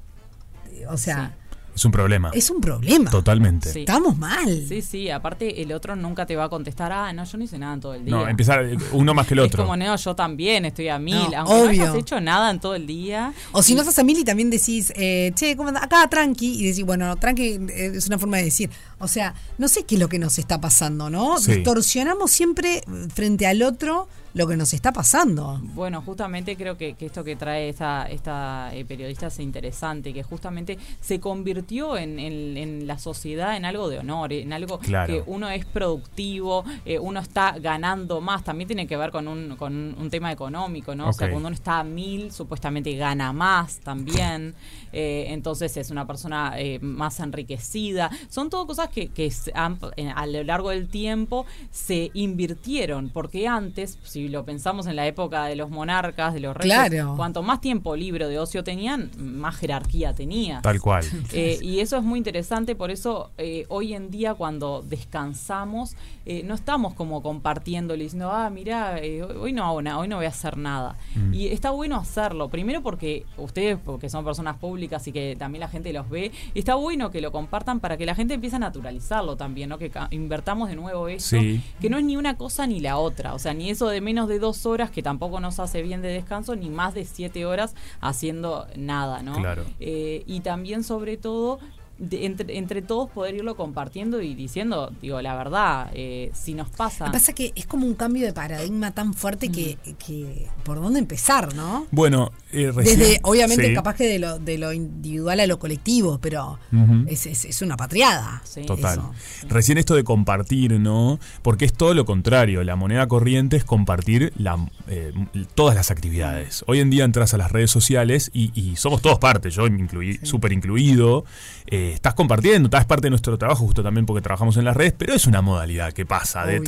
o 0.90 0.98
sea, 0.98 1.34
Es 1.74 1.84
un 1.84 1.92
problema. 1.92 2.30
es 2.34 2.50
un 2.50 2.60
problema. 2.60 3.10
Totalmente. 3.10 3.72
Sí. 3.72 3.80
Estamos 3.80 4.16
mal. 4.18 4.64
Sí, 4.68 4.82
sí, 4.82 5.08
aparte 5.10 5.62
el 5.62 5.72
otro 5.72 5.96
nunca 5.96 6.26
te 6.26 6.36
va 6.36 6.44
a 6.44 6.48
contestar, 6.48 6.92
ah, 6.92 7.12
no, 7.12 7.24
yo 7.24 7.38
no 7.38 7.44
hice 7.44 7.58
nada 7.58 7.74
en 7.74 7.80
todo 7.80 7.94
el 7.94 8.04
día. 8.04 8.14
No, 8.14 8.28
empezar 8.28 8.64
eh, 8.64 8.76
uno 8.92 9.14
más 9.14 9.26
que 9.26 9.34
el 9.34 9.40
Es 9.40 9.46
otro. 9.46 9.62
como, 9.64 9.76
no, 9.76 9.96
yo 9.96 10.14
también 10.14 10.64
estoy 10.66 10.88
a 10.88 10.98
mil, 10.98 11.14
No, 11.14 11.38
aunque 11.38 11.54
no 11.54 11.60
obvio. 11.62 11.82
hayas 11.84 11.94
hecho 11.96 12.20
nada 12.20 12.50
en 12.50 12.60
todo 12.60 12.74
el 12.74 12.86
día. 12.86 13.32
O 13.52 13.62
si 13.62 13.74
no 13.74 13.80
estás 13.80 13.98
a 13.98 14.04
mil 14.04 14.18
y 14.18 14.24
también 14.24 14.50
decís, 14.50 14.92
eh, 14.96 15.32
che, 15.34 15.56
¿cómo 15.56 15.68
andás? 15.70 15.84
Acá, 15.84 16.06
tranqui. 16.08 16.60
Y 16.60 16.66
decís, 16.66 16.84
bueno, 16.84 17.16
tranqui 17.16 17.58
eh, 17.70 17.92
es 17.94 18.06
una 18.06 18.18
forma 18.18 18.36
de 18.36 18.44
decir. 18.44 18.70
O 18.98 19.08
sea, 19.08 19.34
no 19.58 19.66
sé 19.68 19.84
qué 19.84 19.94
es 19.96 20.00
lo 20.00 20.08
que 20.08 20.18
nos 20.18 20.38
está 20.38 20.60
pasando, 20.60 21.08
¿no? 21.10 21.38
Sí. 21.38 21.54
Distorsionamos 21.54 22.30
siempre 22.30 22.82
frente 23.14 23.46
al 23.46 23.62
otro 23.62 24.08
lo 24.34 24.46
que 24.46 24.56
nos 24.56 24.72
está 24.72 24.92
pasando. 24.92 25.60
Bueno, 25.74 26.02
justamente 26.02 26.56
creo 26.56 26.76
que, 26.76 26.94
que 26.94 27.06
esto 27.06 27.22
que 27.24 27.36
trae 27.36 27.68
esta, 27.68 28.06
esta 28.10 28.70
eh, 28.74 28.84
periodista 28.84 29.26
es 29.26 29.38
interesante, 29.40 30.12
que 30.12 30.22
justamente 30.22 30.78
se 31.00 31.20
convirtió 31.20 31.96
en, 31.96 32.18
en- 32.18 32.56
en 32.56 32.86
la 32.86 32.98
sociedad 32.98 33.56
en 33.56 33.64
algo 33.64 33.88
de 33.88 33.98
honor, 33.98 34.32
en 34.32 34.52
algo 34.52 34.78
Claro. 34.78 35.12
que 35.12 35.22
uno 35.26 35.48
es 35.50 35.64
productivo, 35.66 36.64
eh, 36.84 36.98
uno 36.98 37.20
está 37.20 37.58
ganando 37.58 38.20
más, 38.20 38.42
también 38.44 38.66
tiene 38.68 38.86
que 38.86 38.96
ver 38.96 39.10
con 39.10 39.28
un, 39.28 39.56
con 39.56 39.74
un 39.98 40.10
tema 40.10 40.32
económico, 40.32 40.94
¿no? 40.94 41.08
O 41.08 41.12
sea, 41.12 41.28
cuando 41.30 41.48
uno 41.48 41.54
está 41.54 41.80
a 41.80 41.84
mil, 41.84 42.32
supuestamente 42.32 42.94
gana 42.96 43.32
más 43.32 43.78
también, 43.80 44.54
eh, 44.92 45.26
entonces 45.28 45.76
es 45.76 45.90
una 45.90 46.06
persona 46.06 46.54
eh, 46.56 46.78
más 46.80 47.20
enriquecida. 47.20 48.10
Son 48.28 48.48
todo 48.50 48.66
cosas 48.66 48.88
que, 48.88 49.08
que 49.08 49.30
a 49.54 50.26
lo 50.26 50.42
largo 50.44 50.70
del 50.70 50.88
tiempo 50.88 51.46
se 51.70 52.10
invirtieron, 52.14 53.10
porque 53.10 53.46
antes, 53.48 53.98
si 54.04 54.21
lo 54.28 54.44
pensamos 54.44 54.86
en 54.86 54.96
la 54.96 55.06
época 55.06 55.44
de 55.46 55.56
los 55.56 55.70
monarcas, 55.70 56.34
de 56.34 56.40
los 56.40 56.56
reyes, 56.56 56.74
Claro. 56.88 57.14
cuanto 57.16 57.42
más 57.42 57.60
tiempo 57.60 57.96
libre 57.96 58.28
de 58.28 58.38
ocio 58.38 58.64
tenían, 58.64 59.10
más 59.18 59.56
jerarquía 59.56 60.12
tenías. 60.14 60.62
Tal 60.62 60.80
cual. 60.80 61.04
Eh, 61.32 61.58
y 61.62 61.80
eso 61.80 61.96
es 61.96 62.02
muy 62.02 62.18
interesante, 62.18 62.74
por 62.74 62.90
eso 62.90 63.30
eh, 63.38 63.64
hoy 63.68 63.94
en 63.94 64.10
día 64.10 64.34
cuando 64.34 64.82
descansamos, 64.86 65.94
eh, 66.26 66.42
no 66.44 66.54
estamos 66.54 66.94
como 66.94 67.22
compartiéndole, 67.22 68.04
diciendo, 68.04 68.30
ah, 68.32 68.50
mira, 68.50 68.98
eh, 69.00 69.22
hoy- 69.22 69.52
no 69.52 69.64
hago 69.64 69.82
nada, 69.82 69.98
hoy 69.98 70.08
no 70.08 70.16
voy 70.16 70.26
a 70.26 70.30
hacer 70.30 70.56
nada. 70.56 70.96
Mm. 71.14 71.34
Y 71.34 71.46
está 71.48 71.70
bueno 71.70 71.96
hacerlo, 71.96 72.48
primero 72.48 72.82
porque 72.82 73.24
ustedes, 73.36 73.78
porque 73.84 74.08
son 74.08 74.24
personas 74.24 74.56
públicas 74.56 75.06
y 75.08 75.12
que 75.12 75.36
también 75.38 75.60
la 75.60 75.68
gente 75.68 75.92
los 75.92 76.08
ve, 76.08 76.32
está 76.54 76.74
bueno 76.74 77.10
que 77.10 77.20
lo 77.20 77.30
compartan 77.32 77.80
para 77.80 77.96
que 77.96 78.06
la 78.06 78.14
gente 78.14 78.34
empiece 78.34 78.56
a 78.56 78.58
naturalizarlo 78.60 79.36
también, 79.36 79.68
¿no? 79.68 79.78
Que 79.78 79.90
invertamos 80.10 80.68
de 80.68 80.76
nuevo 80.76 81.08
eso, 81.08 81.38
Sí. 81.38 81.62
que 81.80 81.90
no 81.90 81.98
es 81.98 82.04
ni 82.04 82.16
una 82.16 82.36
cosa 82.36 82.66
ni 82.66 82.80
la 82.80 82.96
otra, 82.98 83.34
o 83.34 83.38
sea, 83.38 83.52
ni 83.54 83.70
eso 83.70 83.88
de 83.88 84.00
menos 84.12 84.28
de 84.28 84.38
dos 84.38 84.66
horas, 84.66 84.90
que 84.90 85.02
tampoco 85.02 85.40
nos 85.40 85.58
hace 85.58 85.80
bien 85.80 86.02
de 86.02 86.08
descanso, 86.08 86.54
ni 86.54 86.68
más 86.68 86.92
de 86.92 87.06
siete 87.06 87.46
horas 87.46 87.74
haciendo 88.02 88.66
nada, 88.76 89.22
¿no? 89.22 89.36
Claro. 89.36 89.64
Eh, 89.80 90.22
y 90.26 90.40
también 90.40 90.84
sobre 90.84 91.16
todo 91.16 91.60
de- 92.02 92.26
entre, 92.26 92.58
entre 92.58 92.82
todos 92.82 93.08
poder 93.10 93.34
irlo 93.36 93.54
compartiendo 93.56 94.20
y 94.20 94.34
diciendo, 94.34 94.92
digo, 95.00 95.22
la 95.22 95.36
verdad, 95.36 95.90
eh, 95.94 96.30
si 96.34 96.52
nos 96.54 96.68
pasa... 96.68 97.06
Lo 97.06 97.12
que 97.12 97.18
pasa 97.18 97.30
es 97.30 97.34
que 97.36 97.52
es 97.54 97.66
como 97.66 97.86
un 97.86 97.94
cambio 97.94 98.26
de 98.26 98.32
paradigma 98.32 98.90
tan 98.90 99.14
fuerte 99.14 99.50
que, 99.50 99.78
que 100.04 100.48
por 100.64 100.80
dónde 100.80 100.98
empezar, 100.98 101.54
¿no? 101.54 101.86
Bueno, 101.92 102.32
eh, 102.52 102.72
recién- 102.74 102.98
Desde, 102.98 103.20
obviamente, 103.22 103.68
sí. 103.68 103.74
capaz 103.74 103.94
que 103.94 104.06
de 104.08 104.18
lo, 104.18 104.38
de 104.38 104.58
lo 104.58 104.72
individual 104.72 105.38
a 105.40 105.46
lo 105.46 105.58
colectivo, 105.58 106.18
pero 106.20 106.58
es, 107.06 107.26
es- 107.26 107.44
es 107.44 107.62
una 107.62 107.76
patriada. 107.76 108.42
Sí. 108.44 108.62
Total. 108.66 108.98
Eso. 108.98 109.12
Recién 109.48 109.78
esto 109.78 109.94
de 109.94 110.04
compartir, 110.04 110.72
¿no? 110.80 111.18
Porque 111.42 111.64
es 111.64 111.72
todo 111.72 111.94
lo 111.94 112.04
contrario. 112.04 112.64
La 112.64 112.76
moneda 112.76 113.06
corriente 113.06 113.56
es 113.56 113.64
compartir 113.64 114.32
la, 114.36 114.58
eh, 114.88 115.12
todas 115.54 115.74
las 115.76 115.90
actividades. 115.92 116.64
Hoy 116.66 116.80
en 116.80 116.90
día 116.90 117.04
entras 117.04 117.32
a 117.34 117.36
las 117.38 117.52
redes 117.52 117.70
sociales 117.70 118.30
y, 118.34 118.50
y 118.60 118.76
somos 118.76 119.00
todos 119.02 119.18
parte, 119.18 119.50
yo 119.50 119.66
incluí, 119.66 120.18
súper 120.24 120.52
incluido. 120.52 121.24
Eh, 121.66 121.91
estás 121.92 122.14
compartiendo, 122.14 122.66
estás 122.66 122.84
parte 122.86 123.06
de 123.06 123.10
nuestro 123.10 123.38
trabajo, 123.38 123.64
justo 123.64 123.82
también 123.82 124.06
porque 124.06 124.22
trabajamos 124.22 124.56
en 124.56 124.64
las 124.64 124.76
redes, 124.76 124.94
pero 124.96 125.14
es 125.14 125.26
una 125.26 125.42
modalidad 125.42 125.92
que 125.92 126.04
pasa 126.06 126.44
de, 126.46 126.60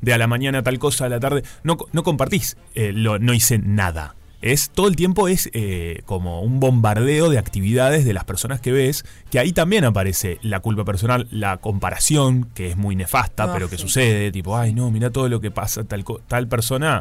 de 0.00 0.12
a 0.14 0.18
la 0.18 0.26
mañana 0.26 0.62
tal 0.62 0.78
cosa, 0.78 1.06
a 1.06 1.08
la 1.08 1.20
tarde. 1.20 1.42
No, 1.62 1.76
no 1.92 2.02
compartís, 2.02 2.56
eh, 2.74 2.92
lo, 2.92 3.18
no 3.18 3.32
hice 3.34 3.58
nada. 3.58 4.14
Es 4.42 4.68
todo 4.68 4.88
el 4.88 4.96
tiempo 4.96 5.26
es 5.28 5.48
eh, 5.54 6.02
como 6.04 6.42
un 6.42 6.60
bombardeo 6.60 7.30
de 7.30 7.38
actividades 7.38 8.04
de 8.04 8.12
las 8.12 8.24
personas 8.24 8.60
que 8.60 8.72
ves, 8.72 9.04
que 9.30 9.38
ahí 9.38 9.52
también 9.52 9.84
aparece 9.86 10.38
la 10.42 10.60
culpa 10.60 10.84
personal, 10.84 11.26
la 11.30 11.56
comparación, 11.56 12.50
que 12.54 12.70
es 12.70 12.76
muy 12.76 12.94
nefasta, 12.94 13.44
Ah, 13.44 13.50
pero 13.54 13.70
que 13.70 13.76
sí. 13.76 13.82
sucede, 13.82 14.30
tipo, 14.32 14.54
ay 14.56 14.74
no, 14.74 14.90
mira 14.90 15.08
todo 15.08 15.30
lo 15.30 15.40
que 15.40 15.50
pasa, 15.50 15.84
tal, 15.84 16.04
tal 16.28 16.46
persona, 16.46 17.00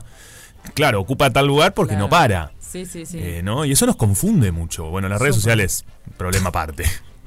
claro, 0.74 1.01
ocupa 1.01 1.32
tal 1.32 1.48
lugar 1.48 1.74
porque 1.74 1.98
no 1.98 2.10
para. 2.10 2.53
Sí, 2.60 2.86
sí, 2.86 3.06
sí. 3.06 3.18
eh, 3.20 3.42
¿no? 3.44 3.65
Y 3.65 3.74
eso 3.74 3.86
nos 3.86 3.98
confunde 3.98 4.51
mucho. 4.53 4.86
Bueno, 4.86 5.10
las 5.10 5.20
redes 5.22 5.36
sociales, 5.36 5.84
problema 6.18 6.48
aparte. 6.50 6.86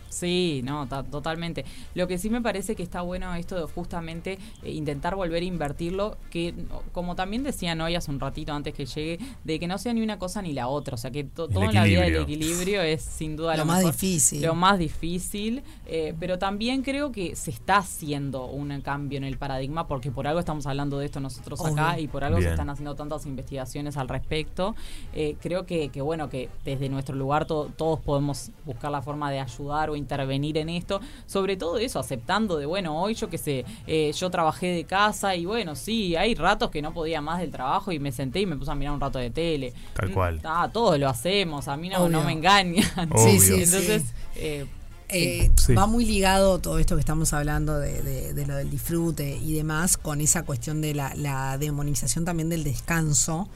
Sí, 0.08 0.60
no, 0.64 0.86
ta- 0.86 1.02
totalmente. 1.02 1.64
Lo 1.94 2.06
que 2.08 2.18
sí 2.18 2.30
me 2.30 2.40
parece 2.40 2.74
que 2.76 2.82
está 2.82 3.02
bueno 3.02 3.34
esto 3.34 3.56
de 3.56 3.72
justamente 3.72 4.38
eh, 4.62 4.70
intentar 4.72 5.14
volver 5.16 5.42
a 5.42 5.46
invertirlo, 5.46 6.16
que 6.30 6.52
no, 6.52 6.82
como 6.92 7.14
también 7.16 7.42
decían 7.42 7.80
hoy 7.80 7.94
hace 7.94 8.10
un 8.10 8.20
ratito 8.20 8.52
antes 8.52 8.72
que 8.74 8.86
llegue, 8.86 9.18
de 9.44 9.58
que 9.58 9.66
no 9.66 9.78
sea 9.78 9.92
ni 9.92 10.00
una 10.02 10.18
cosa 10.18 10.42
ni 10.42 10.52
la 10.52 10.68
otra, 10.68 10.94
o 10.94 10.98
sea 10.98 11.10
que 11.10 11.24
to- 11.24 11.48
todo 11.48 11.64
en 11.64 11.74
la 11.74 11.84
vida 11.84 12.06
el 12.06 12.16
equilibrio. 12.16 12.82
es 12.82 13.02
sin 13.02 13.36
duda 13.36 13.52
Lo 13.52 13.58
lo, 13.58 13.66
más 13.66 13.78
mejor, 13.78 13.92
difícil. 13.92 14.42
Lo 14.42 14.54
más 14.54 14.78
difícil, 14.78 15.62
eh, 15.86 16.14
pero 16.18 16.38
también 16.38 16.82
creo 16.82 17.12
que 17.12 17.36
se 17.36 17.50
está 17.50 17.78
haciendo 17.78 18.46
un 18.46 18.80
cambio 18.80 19.18
en 19.18 19.24
el 19.24 19.38
paradigma, 19.38 19.86
porque 19.86 20.10
por 20.10 20.26
algo 20.26 20.40
estamos 20.40 20.66
hablando 20.66 20.98
de 20.98 21.06
esto 21.06 21.20
nosotros 21.20 21.64
acá 21.64 21.98
y 21.98 22.06
por 22.08 22.24
algo 22.24 22.38
Bien. 22.38 22.50
se 22.50 22.54
están 22.54 22.70
haciendo 22.70 22.94
tantas 22.94 23.26
investigaciones 23.26 23.96
al 23.96 24.08
respecto. 24.08 24.74
Eh, 25.12 25.36
creo 25.40 25.66
que, 25.66 25.88
que, 25.88 26.00
bueno, 26.02 26.28
que 26.28 26.48
desde 26.64 26.88
nuestro 26.88 27.16
lugar 27.16 27.46
to- 27.46 27.70
todos 27.76 28.00
podemos 28.00 28.50
buscar 28.64 28.90
la 28.90 29.02
forma 29.02 29.30
de 29.30 29.40
ayudar 29.40 29.90
o 29.90 29.95
intervenir 29.98 30.56
en 30.58 30.68
esto. 30.68 31.00
Sobre 31.26 31.56
todo 31.56 31.78
eso, 31.78 31.98
aceptando 31.98 32.56
de, 32.56 32.66
bueno, 32.66 33.00
hoy 33.02 33.14
yo 33.14 33.28
que 33.30 33.38
sé, 33.38 33.64
eh, 33.86 34.12
yo 34.16 34.30
trabajé 34.30 34.66
de 34.68 34.84
casa 34.84 35.34
y 35.36 35.46
bueno, 35.46 35.74
sí, 35.74 36.16
hay 36.16 36.34
ratos 36.34 36.70
que 36.70 36.82
no 36.82 36.92
podía 36.94 37.20
más 37.20 37.38
del 37.40 37.50
trabajo 37.50 37.92
y 37.92 37.98
me 37.98 38.12
senté 38.12 38.40
y 38.40 38.46
me 38.46 38.56
puse 38.56 38.70
a 38.70 38.74
mirar 38.74 38.94
un 38.94 39.00
rato 39.00 39.18
de 39.18 39.30
tele. 39.30 39.72
Tal 39.94 40.10
Mm, 40.10 40.12
cual. 40.12 40.40
Ah, 40.44 40.70
todos 40.72 40.98
lo 40.98 41.08
hacemos, 41.08 41.68
a 41.68 41.76
mí 41.76 41.88
no, 41.88 42.08
no 42.08 42.22
me 42.24 42.32
engañan. 42.32 42.84
Obvio. 43.12 43.18
Sí, 43.30 43.40
sí, 43.40 43.54
Entonces, 43.54 44.02
sí. 44.02 44.08
eh, 44.36 44.66
Eh, 45.08 45.52
Sí. 45.56 45.72
Va 45.72 45.86
muy 45.86 46.04
ligado 46.04 46.58
todo 46.58 46.80
esto 46.80 46.96
que 46.96 47.00
estamos 47.00 47.32
hablando 47.32 47.78
de, 47.78 48.02
de- 48.02 48.34
de 48.34 48.44
lo 48.46 48.56
del 48.56 48.68
disfrute 48.70 49.36
y 49.36 49.52
demás 49.54 49.96
con 49.96 50.20
esa 50.20 50.42
cuestión 50.44 50.80
de 50.80 50.94
la, 50.94 51.14
la 51.14 51.58
demonización 51.58 52.24
también 52.24 52.48
del 52.48 52.64
descanso 52.64 53.48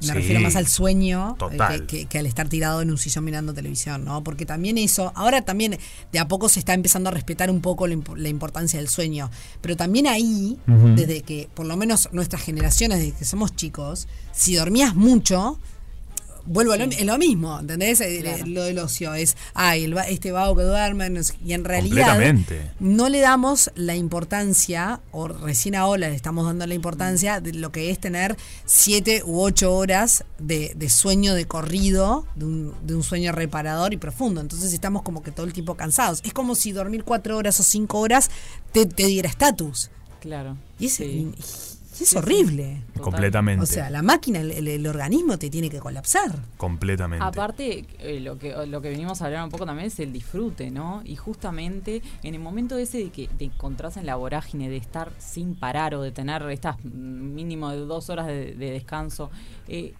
Me 0.00 0.06
Sí. 0.06 0.12
refiero 0.12 0.40
más 0.40 0.54
al 0.54 0.68
sueño 0.68 1.36
eh, 1.50 1.56
que, 1.80 1.86
que- 1.86 2.06
que 2.06 2.18
al 2.20 2.26
estar 2.26 2.48
tirado 2.48 2.80
en 2.82 2.90
un 2.90 2.98
sillón 2.98 3.24
mirando 3.24 3.52
televisión, 3.52 4.04
¿no? 4.04 4.22
Porque 4.22 4.46
también 4.46 4.78
eso, 4.78 5.10
ahora 5.16 5.42
también 5.42 5.76
de 6.12 6.18
a 6.20 6.28
poco 6.28 6.48
se 6.48 6.60
está 6.60 6.72
empezando 6.74 7.08
a 7.08 7.12
respetar 7.12 7.50
un 7.50 7.60
poco 7.60 7.86
la, 7.88 7.94
impo- 7.94 8.16
la 8.16 8.28
importancia 8.28 8.78
del 8.78 8.88
sueño. 8.88 9.28
Pero 9.60 9.76
también 9.76 10.06
ahí, 10.06 10.56
desde 10.94 11.22
que, 11.22 11.48
por 11.52 11.66
lo 11.66 11.76
menos 11.76 12.08
nuestras 12.12 12.42
generaciones, 12.42 12.98
desde 13.00 13.12
que 13.12 13.24
somos 13.24 13.56
chicos, 13.56 14.06
si 14.32 14.54
dormías 14.54 14.94
mucho, 14.94 15.58
vuelvo 16.48 16.72
a 16.72 16.76
lo, 16.76 16.84
es 16.84 17.04
lo 17.04 17.18
mismo, 17.18 17.58
¿entendés? 17.60 18.00
Eh, 18.00 18.18
Claro. 18.22 18.46
Lo 18.46 18.62
del 18.64 18.78
ocio 18.78 19.14
es, 19.14 19.36
ay, 19.54 19.84
el 19.84 19.96
este 20.08 20.32
vago 20.32 20.56
que 20.56 20.62
duerme, 20.62 21.10
y 21.44 21.52
en 21.52 21.64
realidad 21.64 22.18
no 22.80 23.08
le 23.08 23.20
damos 23.20 23.70
la 23.74 23.94
importancia, 23.94 25.00
o 25.12 25.28
recién 25.28 25.74
ahora 25.74 26.08
le 26.08 26.14
estamos 26.14 26.46
dando 26.46 26.66
la 26.66 26.74
importancia 26.74 27.40
de 27.40 27.52
lo 27.52 27.70
que 27.70 27.90
es 27.90 27.98
tener 27.98 28.36
siete 28.64 29.22
u 29.24 29.40
ocho 29.40 29.74
horas 29.74 30.24
de, 30.38 30.72
de 30.74 30.88
sueño 30.90 31.34
de 31.34 31.46
corrido, 31.46 32.26
de 32.34 32.44
un, 32.44 32.74
de 32.82 32.94
un 32.94 33.02
sueño 33.02 33.32
reparador 33.32 33.92
y 33.92 33.96
profundo. 33.96 34.40
Entonces 34.40 34.72
estamos 34.72 35.02
como 35.02 35.22
que 35.22 35.30
todo 35.30 35.46
el 35.46 35.52
tiempo 35.52 35.76
cansados. 35.76 36.20
Es 36.24 36.32
como 36.32 36.54
si 36.54 36.72
dormir 36.72 37.04
cuatro 37.04 37.36
horas 37.36 37.60
o 37.60 37.62
cinco 37.62 38.00
horas 38.00 38.30
te, 38.72 38.86
te 38.86 39.06
diera 39.06 39.28
estatus. 39.28 39.90
Claro. 40.20 40.56
Y 40.78 40.86
es, 40.86 40.94
Sí. 40.94 41.30
Y- 42.00 42.04
es 42.04 42.14
horrible. 42.16 42.82
Completamente. 43.00 43.62
O 43.62 43.66
sea, 43.66 43.90
la 43.90 44.02
máquina, 44.02 44.40
el, 44.40 44.50
el- 44.52 44.68
el 44.68 44.86
organismo 44.86 45.38
te 45.38 45.50
tiene 45.50 45.68
que 45.70 45.78
colapsar. 45.80 46.30
completamente. 46.56 47.24
Aparte, 47.24 47.86
eh, 48.00 48.20
lo 48.20 48.38
que 48.38 48.54
lo 48.66 48.80
que 48.80 48.90
venimos 48.90 49.22
a 49.22 49.26
hablar 49.26 49.44
un 49.44 49.50
poco 49.50 49.66
también 49.66 49.86
es 49.88 49.98
el 50.00 50.12
disfrute, 50.12 50.70
¿no? 50.70 51.02
Y 51.04 51.16
justamente 51.16 52.02
en 52.22 52.34
el 52.34 52.40
momento 52.40 52.76
ese 52.78 52.98
de 52.98 53.10
que 53.10 53.28
te 53.28 53.44
encontrás 53.44 53.96
en 53.96 54.06
la 54.06 54.16
vorágine 54.16 54.68
de 54.68 54.76
estar 54.76 55.12
sin 55.18 55.54
parar 55.54 55.94
o 55.94 56.02
de 56.02 56.10
tener 56.12 56.42
estas 56.50 56.76
mm, 56.84 56.88
mínimo 57.34 57.70
de 57.70 57.78
dos 57.78 58.10
horas 58.10 58.26
de, 58.26 58.54
de 58.54 58.70
descanso, 58.72 59.30
eh, 59.68 59.94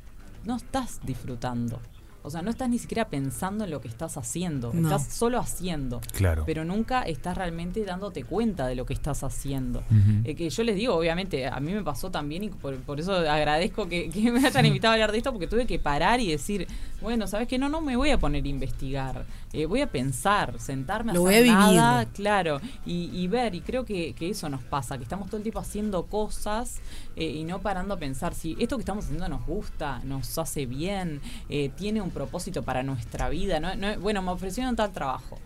no 0.44 0.56
estás 0.56 1.00
disfrutando. 1.04 1.80
O 2.22 2.30
sea, 2.30 2.42
no 2.42 2.50
estás 2.50 2.68
ni 2.68 2.78
siquiera 2.78 3.08
pensando 3.08 3.64
en 3.64 3.70
lo 3.70 3.80
que 3.80 3.88
estás 3.88 4.16
haciendo. 4.16 4.72
No. 4.74 4.88
Estás 4.88 5.14
solo 5.14 5.38
haciendo. 5.38 6.00
Claro. 6.12 6.44
Pero 6.46 6.64
nunca 6.64 7.02
estás 7.02 7.36
realmente 7.36 7.84
dándote 7.84 8.24
cuenta 8.24 8.66
de 8.66 8.74
lo 8.74 8.84
que 8.86 8.94
estás 8.94 9.22
haciendo. 9.24 9.82
Eh, 10.24 10.34
que 10.34 10.50
yo 10.50 10.62
les 10.62 10.76
digo, 10.76 10.94
obviamente, 10.94 11.46
a 11.46 11.58
mí 11.60 11.72
me 11.72 11.82
pasó 11.82 12.10
también 12.10 12.44
y 12.44 12.48
por, 12.48 12.76
por 12.76 13.00
eso 13.00 13.12
agradezco 13.12 13.88
que, 13.88 14.10
que 14.10 14.30
me 14.32 14.46
hayan 14.46 14.66
invitado 14.66 14.92
a 14.92 14.94
hablar 14.94 15.12
de 15.12 15.18
esto 15.18 15.32
porque 15.32 15.46
tuve 15.46 15.66
que 15.66 15.78
parar 15.78 16.20
y 16.20 16.30
decir, 16.30 16.66
bueno, 17.00 17.26
¿sabes 17.26 17.46
qué? 17.48 17.58
No, 17.58 17.68
no 17.68 17.80
me 17.80 17.96
voy 17.96 18.10
a 18.10 18.18
poner 18.18 18.44
a 18.44 18.48
investigar. 18.48 19.24
Eh, 19.52 19.66
voy 19.66 19.80
a 19.80 19.86
pensar, 19.90 20.58
sentarme 20.58 21.12
a 21.12 21.14
Lo 21.14 21.26
hacer 21.26 21.42
voy 21.42 21.50
a 21.50 21.54
vivir. 21.56 21.76
nada, 21.76 22.04
claro, 22.06 22.60
y, 22.84 23.10
y 23.12 23.28
ver. 23.28 23.54
Y 23.54 23.60
creo 23.60 23.84
que, 23.84 24.14
que 24.14 24.30
eso 24.30 24.48
nos 24.48 24.62
pasa, 24.62 24.96
que 24.98 25.04
estamos 25.04 25.28
todo 25.28 25.36
el 25.38 25.42
tiempo 25.42 25.60
haciendo 25.60 26.06
cosas 26.06 26.80
eh, 27.16 27.24
y 27.24 27.44
no 27.44 27.60
parando 27.60 27.94
a 27.94 27.96
pensar 27.98 28.34
si 28.34 28.56
esto 28.58 28.76
que 28.76 28.82
estamos 28.82 29.04
haciendo 29.04 29.28
nos 29.28 29.46
gusta, 29.46 30.00
nos 30.04 30.36
hace 30.38 30.66
bien, 30.66 31.20
eh, 31.48 31.70
tiene 31.76 32.00
un 32.02 32.10
propósito 32.10 32.62
para 32.62 32.82
nuestra 32.82 33.28
vida. 33.28 33.60
¿no? 33.60 33.74
No- 33.76 33.98
bueno, 34.00 34.20
me 34.22 34.30
ofrecieron 34.32 34.74
tal 34.76 34.92
trabajo. 34.92 35.38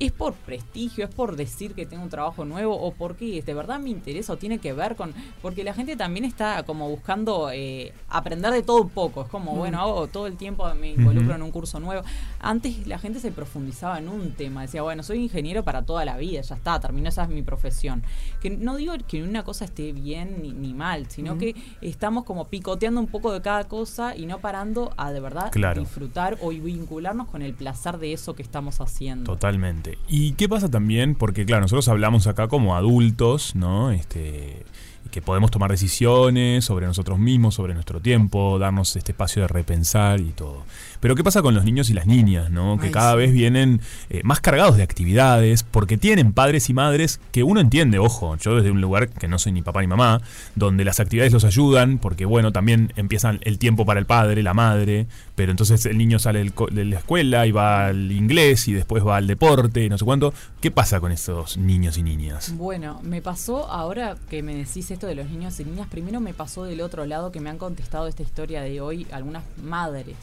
¿Es 0.00 0.12
por 0.12 0.34
prestigio? 0.34 1.04
¿Es 1.04 1.14
por 1.14 1.36
decir 1.36 1.74
que 1.74 1.86
tengo 1.86 2.02
un 2.02 2.08
trabajo 2.08 2.44
nuevo? 2.44 2.74
¿O 2.74 2.92
porque 2.92 3.42
de 3.42 3.54
verdad 3.54 3.78
me 3.78 3.90
interesa 3.90 4.32
o 4.32 4.36
tiene 4.36 4.58
que 4.58 4.72
ver 4.72 4.96
con...? 4.96 5.12
Porque 5.42 5.64
la 5.64 5.74
gente 5.74 5.96
también 5.96 6.24
está 6.24 6.62
como 6.64 6.88
buscando 6.88 7.50
eh, 7.52 7.92
aprender 8.08 8.52
de 8.52 8.62
todo 8.62 8.80
un 8.82 8.88
poco. 8.90 9.22
Es 9.22 9.28
como, 9.28 9.54
bueno, 9.54 9.80
hago 9.80 10.06
todo 10.06 10.26
el 10.26 10.36
tiempo, 10.36 10.72
me 10.74 10.90
involucro 10.92 11.34
en 11.34 11.42
un 11.42 11.50
curso 11.50 11.78
nuevo. 11.80 12.02
Antes 12.40 12.86
la 12.86 12.98
gente 12.98 13.20
se 13.20 13.32
profundizaba 13.32 13.98
en 13.98 14.08
un 14.08 14.32
tema. 14.32 14.62
Decía, 14.62 14.82
bueno, 14.82 15.02
soy 15.02 15.18
ingeniero 15.24 15.62
para 15.64 15.82
toda 15.82 16.04
la 16.04 16.16
vida, 16.16 16.40
ya 16.40 16.54
está, 16.54 16.80
terminó, 16.80 17.08
esa 17.08 17.24
es 17.24 17.28
mi 17.28 17.42
profesión. 17.42 18.02
Que 18.40 18.50
no 18.50 18.76
digo 18.76 18.94
que 19.06 19.22
una 19.22 19.44
cosa 19.44 19.64
esté 19.66 19.92
bien 19.92 20.42
ni, 20.42 20.52
ni 20.52 20.74
mal, 20.74 21.08
sino 21.10 21.36
que 21.38 21.54
estamos 21.80 22.24
como 22.24 22.46
picoteando 22.46 23.00
un 23.00 23.06
poco 23.08 23.32
de 23.32 23.42
cada 23.42 23.64
cosa 23.64 24.16
y 24.16 24.26
no 24.26 24.38
parando 24.38 24.92
a 24.96 25.12
de 25.12 25.20
verdad 25.20 25.50
Claro. 25.52 25.80
disfrutar 25.80 26.38
o 26.40 26.48
vincularnos 26.50 27.28
con 27.28 27.42
el 27.42 27.52
placer 27.54 27.98
de 27.98 28.12
eso 28.12 28.34
que 28.34 28.42
estamos 28.42 28.80
haciendo. 28.80 29.32
Totalmente. 29.32 29.65
¿Y 30.08 30.32
qué 30.32 30.48
pasa 30.48 30.70
también? 30.70 31.14
Porque, 31.14 31.44
claro, 31.44 31.62
nosotros 31.62 31.88
hablamos 31.88 32.26
acá 32.26 32.48
como 32.48 32.76
adultos, 32.76 33.54
¿no? 33.54 33.90
Este, 33.90 34.64
que 35.10 35.22
podemos 35.22 35.50
tomar 35.50 35.70
decisiones 35.70 36.64
sobre 36.64 36.86
nosotros 36.86 37.18
mismos, 37.18 37.54
sobre 37.54 37.74
nuestro 37.74 38.00
tiempo, 38.00 38.58
darnos 38.58 38.96
este 38.96 39.12
espacio 39.12 39.42
de 39.42 39.48
repensar 39.48 40.20
y 40.20 40.32
todo. 40.32 40.64
Pero 41.00 41.14
¿qué 41.14 41.24
pasa 41.24 41.42
con 41.42 41.54
los 41.54 41.64
niños 41.64 41.90
y 41.90 41.94
las 41.94 42.06
niñas, 42.06 42.50
¿no? 42.50 42.78
Que 42.78 42.86
Ay, 42.86 42.92
cada 42.92 43.12
sí. 43.12 43.18
vez 43.18 43.32
vienen 43.32 43.80
eh, 44.10 44.20
más 44.24 44.40
cargados 44.40 44.76
de 44.76 44.82
actividades 44.82 45.62
porque 45.62 45.96
tienen 45.96 46.32
padres 46.32 46.68
y 46.68 46.74
madres 46.74 47.20
que 47.32 47.42
uno 47.42 47.60
entiende, 47.60 47.98
ojo, 47.98 48.36
yo 48.36 48.56
desde 48.56 48.70
un 48.70 48.80
lugar 48.80 49.08
que 49.08 49.28
no 49.28 49.38
soy 49.38 49.52
ni 49.52 49.62
papá 49.62 49.80
ni 49.80 49.86
mamá, 49.86 50.20
donde 50.54 50.84
las 50.84 51.00
actividades 51.00 51.32
los 51.32 51.44
ayudan 51.44 51.98
porque, 51.98 52.24
bueno, 52.24 52.52
también 52.52 52.92
empiezan 52.96 53.40
el 53.42 53.58
tiempo 53.58 53.86
para 53.86 54.00
el 54.00 54.06
padre, 54.06 54.42
la 54.42 54.54
madre, 54.54 55.06
pero 55.36 55.52
entonces 55.52 55.86
el 55.86 55.96
niño 55.96 56.18
sale 56.18 56.40
del 56.40 56.52
co- 56.52 56.66
de 56.66 56.84
la 56.84 56.98
escuela 56.98 57.46
y 57.46 57.52
va 57.52 57.86
al 57.86 58.10
inglés 58.10 58.66
y 58.66 58.72
después 58.72 59.06
va 59.06 59.16
al 59.18 59.28
deporte 59.28 59.84
y 59.84 59.88
no 59.88 59.96
sé 59.98 60.04
cuánto. 60.04 60.34
¿Qué 60.60 60.72
pasa 60.72 60.98
con 60.98 61.12
esos 61.12 61.56
niños 61.56 61.96
y 61.98 62.02
niñas? 62.02 62.52
Bueno, 62.56 62.98
me 63.04 63.22
pasó 63.22 63.68
ahora 63.70 64.16
que 64.28 64.42
me 64.42 64.56
decís 64.56 64.90
esto 64.90 65.06
de 65.06 65.14
los 65.14 65.30
niños 65.30 65.60
y 65.60 65.64
niñas, 65.64 65.86
primero 65.88 66.20
me 66.20 66.34
pasó 66.34 66.64
del 66.64 66.80
otro 66.80 67.06
lado 67.06 67.30
que 67.30 67.38
me 67.40 67.48
han 67.50 67.58
contestado 67.58 68.08
esta 68.08 68.22
historia 68.24 68.62
de 68.62 68.80
hoy 68.80 69.06
algunas 69.12 69.44
madres, 69.62 70.16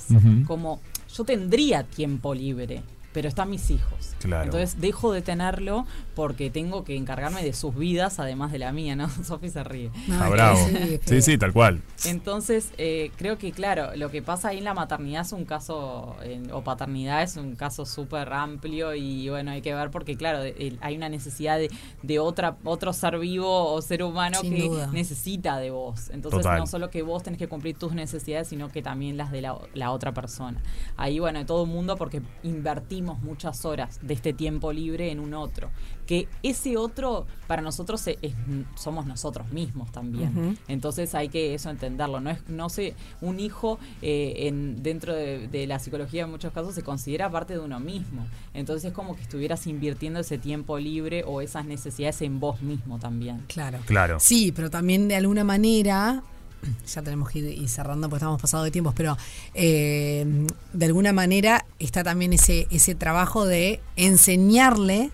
como 0.45 0.82
yo 1.15 1.23
tendría 1.23 1.84
tiempo 1.84 2.34
libre, 2.34 2.82
pero 3.13 3.28
están 3.30 3.49
mis 3.49 3.69
hijos. 3.69 4.13
Claro. 4.19 4.45
Entonces 4.45 4.80
dejo 4.82 5.12
de 5.13 5.21
tenerlo 5.21 5.86
porque 6.15 6.49
tengo 6.49 6.84
que 6.84 6.95
encargarme 6.95 7.43
de 7.43 7.54
sus 7.54 7.76
vidas 7.76 8.19
además 8.19 8.52
de 8.52 8.60
la 8.60 8.71
mía, 8.71 8.95
¿no? 8.95 9.10
Sofi 9.23 9.49
se 9.49 9.63
ríe. 9.63 9.91
Ah, 10.12 10.30
bravo. 10.30 10.58
sí, 10.67 10.99
Sí, 11.06 11.21
sí, 11.21 11.38
tal 11.38 11.54
cual. 11.54 11.82
Entonces, 12.06 12.71
eh, 12.78 13.12
creo 13.17 13.38
que, 13.38 13.52
claro, 13.52 13.95
lo 13.95 14.10
que 14.12 14.21
pasa 14.21 14.49
ahí 14.49 14.58
en 14.60 14.63
la 14.63 14.73
maternidad 14.73 15.21
es 15.21 15.32
un 15.34 15.45
caso, 15.45 16.15
en- 16.23 16.52
o 16.52 16.63
paternidad 16.63 17.21
es 17.23 17.38
un 17.38 17.56
caso 17.56 17.86
súper 17.86 18.32
amplio 18.34 18.93
y 18.95 19.30
bueno, 19.30 19.52
hay 19.52 19.62
que 19.62 19.73
ver 19.76 19.91
porque, 19.91 20.15
claro, 20.15 20.39
de- 20.41 20.78
hay 20.82 20.95
una 20.95 21.10
necesidad 21.10 21.58
de, 21.58 21.69
de 22.02 22.19
otra, 22.19 22.58
otro 22.63 22.93
ser 22.93 23.19
vivo 23.19 23.71
o 23.73 23.82
ser 23.82 24.04
humano 24.04 24.39
Sin 24.41 24.56
que 24.56 24.63
duda. 24.67 24.88
necesita 24.91 25.58
de 25.58 25.69
vos. 25.71 26.10
Entonces, 26.12 26.41
Total. 26.41 26.60
no 26.60 26.67
solo 26.67 26.89
que 26.89 27.02
vos 27.04 27.23
tenés 27.23 27.38
que 27.38 27.47
cumplir 27.47 27.78
tus 27.78 27.93
necesidades, 27.93 28.47
sino 28.47 28.69
que 28.71 28.82
también 28.82 29.17
las 29.17 29.32
de 29.32 29.41
la, 29.41 29.58
la 29.73 29.91
otra 29.91 30.13
persona. 30.13 30.62
Ahí, 30.97 31.19
bueno, 31.19 31.39
de 31.39 31.45
todo 31.45 31.63
el 31.65 31.69
mundo 31.69 31.95
porque 31.97 32.21
invertimos 32.43 33.03
muchas 33.04 33.66
horas 33.66 34.00
de 34.02 34.13
este 34.13 34.34
tiempo 34.34 34.72
libre 34.72 35.12
en 35.12 35.20
un 35.20 35.34
otro. 35.34 35.70
Que 36.08 36.28
ese 36.44 36.76
otro, 36.78 37.26
para 37.48 37.62
nosotros, 37.62 38.06
es- 38.08 38.18
es- 38.22 38.34
somos 38.76 39.06
nosotros 39.06 39.52
mismos 39.52 39.92
también. 39.92 40.58
Entonces 40.68 41.13
hay 41.16 41.30
que 41.30 41.54
eso 41.54 41.70
entenderlo. 41.70 42.20
No 42.20 42.30
es, 42.30 42.39
no 42.50 42.70
sé, 42.70 42.96
un 43.22 43.39
hijo 43.39 43.80
eh, 44.02 44.48
en, 44.48 44.82
dentro 44.84 45.13
de, 45.13 45.48
de 45.48 45.68
la 45.68 45.80
psicología 45.80 46.24
en 46.24 46.32
muchos 46.32 46.52
casos 46.54 46.76
se 46.76 46.84
considera 46.84 47.30
parte 47.30 47.54
de 47.54 47.60
uno 47.60 47.80
mismo. 47.80 48.26
Entonces 48.54 48.86
es 48.89 48.94
como 48.94 49.16
que 49.16 49.22
estuvieras 49.22 49.66
invirtiendo 49.68 50.20
ese 50.20 50.38
tiempo 50.38 50.78
libre 50.80 51.24
o 51.26 51.42
esas 51.42 51.66
necesidades 51.66 52.22
en 52.22 52.39
vos 52.39 52.62
mismo 52.62 53.00
también. 53.00 53.44
Claro. 53.48 53.80
Claro. 53.86 54.20
Sí, 54.20 54.52
pero 54.56 54.70
también 54.70 55.08
de 55.08 55.16
alguna 55.16 55.44
manera, 55.44 56.24
ya 56.88 57.02
tenemos 57.02 57.30
que 57.30 57.39
ir, 57.39 57.69
cerrando 57.69 58.10
porque 58.10 58.19
estamos 58.19 58.41
pasados 58.41 58.65
de 58.65 58.71
tiempos, 58.71 58.93
pero 58.95 59.17
eh, 59.54 60.26
de 60.73 60.86
alguna 60.86 61.13
manera 61.13 61.65
está 61.80 62.04
también 62.04 62.34
ese, 62.34 62.67
ese 62.71 62.95
trabajo 62.95 63.45
de 63.45 63.82
enseñarle 63.95 65.12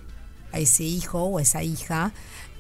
a 0.52 0.60
ese 0.60 0.84
hijo 0.84 1.24
o 1.24 1.38
a 1.38 1.42
esa 1.42 1.64
hija 1.64 2.12